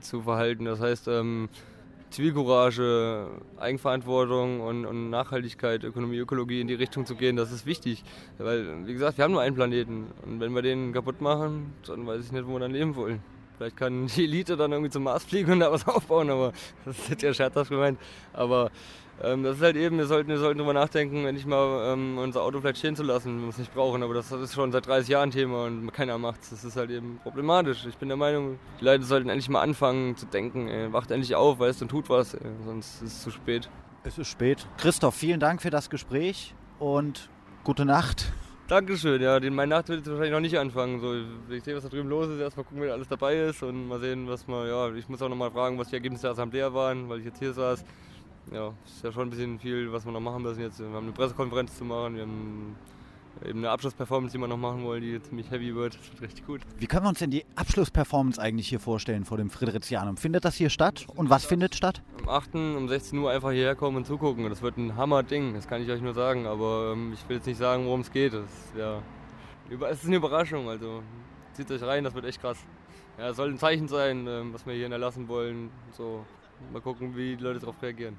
zu 0.00 0.22
verhalten. 0.22 0.64
Das 0.64 0.80
heißt, 0.80 1.08
Zivilcourage, 2.14 3.26
Eigenverantwortung 3.58 4.60
und, 4.60 4.86
und, 4.86 5.10
Nachhaltigkeit, 5.10 5.82
Ökonomie, 5.82 6.18
Ökologie 6.18 6.60
in 6.60 6.68
die 6.68 6.74
Richtung 6.74 7.06
zu 7.06 7.16
gehen, 7.16 7.34
das 7.34 7.50
ist 7.50 7.66
wichtig. 7.66 8.04
Weil, 8.38 8.86
wie 8.86 8.92
gesagt, 8.92 9.18
wir 9.18 9.24
haben 9.24 9.32
nur 9.32 9.40
einen 9.40 9.56
Planeten. 9.56 10.06
Und 10.24 10.38
wenn 10.38 10.54
wir 10.54 10.62
den 10.62 10.92
kaputt 10.92 11.20
machen, 11.20 11.72
dann 11.88 12.06
weiß 12.06 12.24
ich 12.24 12.30
nicht, 12.30 12.46
wo 12.46 12.52
wir 12.52 12.60
dann 12.60 12.70
leben 12.70 12.94
wollen. 12.94 13.20
Vielleicht 13.56 13.76
kann 13.76 14.06
die 14.06 14.24
Elite 14.24 14.56
dann 14.56 14.70
irgendwie 14.70 14.92
zum 14.92 15.02
Mars 15.02 15.24
fliegen 15.24 15.50
und 15.50 15.60
da 15.60 15.72
was 15.72 15.88
aufbauen, 15.88 16.30
aber 16.30 16.52
das 16.84 16.96
ist 16.98 17.08
jetzt 17.08 17.22
ja 17.22 17.34
scherzhaft 17.34 17.70
gemeint. 17.70 17.98
Aber 18.32 18.70
das 19.20 19.56
ist 19.56 19.62
halt 19.62 19.76
eben, 19.76 19.98
wir 19.98 20.06
sollten, 20.06 20.28
wir 20.28 20.38
sollten 20.38 20.58
drüber 20.58 20.72
nachdenken, 20.72 21.24
wenn 21.24 21.34
nicht 21.34 21.46
mal 21.46 21.92
ähm, 21.92 22.18
unser 22.18 22.42
Auto 22.42 22.60
vielleicht 22.60 22.78
stehen 22.78 22.96
zu 22.96 23.02
lassen, 23.02 23.36
wenn 23.36 23.42
wir 23.42 23.48
es 23.50 23.58
nicht 23.58 23.72
brauchen. 23.72 24.02
Aber 24.02 24.14
das, 24.14 24.32
ist 24.32 24.54
schon 24.54 24.72
seit 24.72 24.86
30 24.86 25.08
Jahren 25.08 25.30
Thema 25.30 25.64
und 25.64 25.92
keiner 25.92 26.18
macht 26.18 26.42
es. 26.42 26.50
Das 26.50 26.64
ist 26.64 26.76
halt 26.76 26.90
eben 26.90 27.20
problematisch. 27.22 27.86
Ich 27.86 27.96
bin 27.96 28.08
der 28.08 28.16
Meinung, 28.16 28.58
die 28.80 28.84
Leute 28.84 29.04
sollten 29.04 29.28
endlich 29.28 29.48
mal 29.48 29.62
anfangen 29.62 30.16
zu 30.16 30.26
denken. 30.26 30.68
Ey, 30.68 30.92
wacht 30.92 31.10
endlich 31.10 31.34
auf, 31.34 31.58
weißt 31.58 31.80
du, 31.80 31.84
und 31.84 31.90
tut 31.90 32.10
was, 32.10 32.34
ey, 32.34 32.50
sonst 32.64 33.02
ist 33.02 33.12
es 33.12 33.22
zu 33.22 33.30
spät. 33.30 33.70
Es 34.02 34.18
ist 34.18 34.28
spät. 34.28 34.66
Christoph, 34.78 35.14
vielen 35.14 35.40
Dank 35.40 35.62
für 35.62 35.70
das 35.70 35.88
Gespräch 35.90 36.54
und 36.78 37.30
gute 37.62 37.84
Nacht. 37.84 38.32
Dankeschön, 38.66 39.20
ja, 39.20 39.40
den, 39.40 39.54
meine 39.54 39.74
Nacht 39.74 39.90
wird 39.90 39.98
jetzt 39.98 40.08
wahrscheinlich 40.08 40.32
noch 40.32 40.40
nicht 40.40 40.58
anfangen. 40.58 40.98
So, 40.98 41.14
ich 41.54 41.62
sehe, 41.62 41.76
was 41.76 41.82
da 41.82 41.90
drüben 41.90 42.08
los 42.08 42.28
ist, 42.28 42.40
erstmal 42.40 42.64
gucken, 42.64 42.82
wer 42.82 42.94
alles 42.94 43.08
dabei 43.08 43.36
ist 43.36 43.62
und 43.62 43.88
mal 43.88 44.00
sehen, 44.00 44.26
was 44.26 44.46
man, 44.46 44.66
ja, 44.66 44.90
ich 44.94 45.06
muss 45.08 45.20
auch 45.20 45.28
nochmal 45.28 45.50
fragen, 45.50 45.78
was 45.78 45.88
die 45.88 45.96
Ergebnisse 45.96 46.22
der 46.22 46.32
Assemblée 46.32 46.72
waren, 46.72 47.08
weil 47.10 47.18
ich 47.18 47.26
jetzt 47.26 47.38
hier 47.38 47.52
saß 47.52 47.84
ja, 48.52 48.72
ist 48.84 49.02
ja 49.02 49.12
schon 49.12 49.28
ein 49.28 49.30
bisschen 49.30 49.58
viel, 49.58 49.92
was 49.92 50.04
wir 50.04 50.12
noch 50.12 50.20
machen 50.20 50.42
müssen 50.42 50.60
jetzt. 50.60 50.78
Wir 50.78 50.86
haben 50.86 51.04
eine 51.04 51.12
Pressekonferenz 51.12 51.76
zu 51.76 51.84
machen, 51.84 52.16
wir 52.16 52.22
haben 52.22 52.76
eben 53.44 53.58
eine 53.60 53.70
Abschlussperformance, 53.70 54.36
die 54.36 54.40
wir 54.40 54.48
noch 54.48 54.56
machen 54.56 54.84
wollen, 54.84 55.02
die 55.02 55.20
ziemlich 55.22 55.50
heavy 55.50 55.74
wird. 55.74 55.94
Das 55.94 56.12
wird 56.12 56.22
richtig 56.22 56.46
gut. 56.46 56.60
Wie 56.78 56.86
können 56.86 57.04
wir 57.04 57.08
uns 57.08 57.18
denn 57.18 57.30
die 57.30 57.44
Abschlussperformance 57.56 58.40
eigentlich 58.40 58.68
hier 58.68 58.80
vorstellen 58.80 59.24
vor 59.24 59.36
dem 59.36 59.50
Fridericianum? 59.50 60.16
Findet 60.16 60.44
das 60.44 60.54
hier 60.54 60.70
statt 60.70 61.06
und 61.14 61.30
was 61.30 61.44
findet 61.44 61.74
statt? 61.74 62.02
Am 62.22 62.28
8. 62.28 62.54
um 62.54 62.88
16 62.88 63.18
Uhr 63.18 63.30
einfach 63.30 63.50
hierher 63.50 63.74
kommen 63.74 63.98
und 63.98 64.06
zugucken. 64.06 64.48
Das 64.48 64.62
wird 64.62 64.76
ein 64.76 64.96
Hammer-Ding, 64.96 65.54
das 65.54 65.66
kann 65.66 65.82
ich 65.82 65.90
euch 65.90 66.00
nur 66.00 66.14
sagen. 66.14 66.46
Aber 66.46 66.92
ähm, 66.92 67.12
ich 67.12 67.28
will 67.28 67.36
jetzt 67.36 67.46
nicht 67.46 67.58
sagen, 67.58 67.86
worum 67.86 68.00
es 68.00 68.12
geht. 68.12 68.34
Das 68.34 68.44
ist, 68.44 68.76
ja, 68.78 69.02
es 69.90 69.98
ist 69.98 70.06
eine 70.06 70.16
Überraschung, 70.16 70.68
also 70.68 71.02
zieht 71.54 71.70
euch 71.70 71.82
rein, 71.82 72.04
das 72.04 72.14
wird 72.14 72.26
echt 72.26 72.40
krass. 72.40 72.58
Ja, 73.18 73.30
es 73.30 73.36
soll 73.36 73.50
ein 73.50 73.58
Zeichen 73.58 73.88
sein, 73.88 74.26
ähm, 74.26 74.52
was 74.52 74.66
wir 74.66 74.74
hier 74.74 74.84
hinterlassen 74.84 75.28
wollen. 75.28 75.70
So, 75.92 76.24
mal 76.72 76.82
gucken, 76.82 77.16
wie 77.16 77.36
die 77.36 77.42
Leute 77.42 77.60
darauf 77.60 77.80
reagieren 77.82 78.16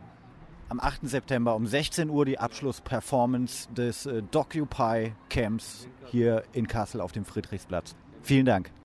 am 0.69 0.79
8. 0.79 1.07
September 1.09 1.55
um 1.55 1.67
16 1.67 2.09
Uhr 2.09 2.25
die 2.25 2.39
Abschlussperformance 2.39 3.67
des 3.73 4.05
äh, 4.05 4.21
Docupy 4.31 5.13
Camps 5.29 5.87
hier 6.07 6.43
in 6.53 6.67
Kassel 6.67 7.01
auf 7.01 7.11
dem 7.11 7.25
Friedrichsplatz. 7.25 7.95
Vielen 8.21 8.45
Dank. 8.45 8.71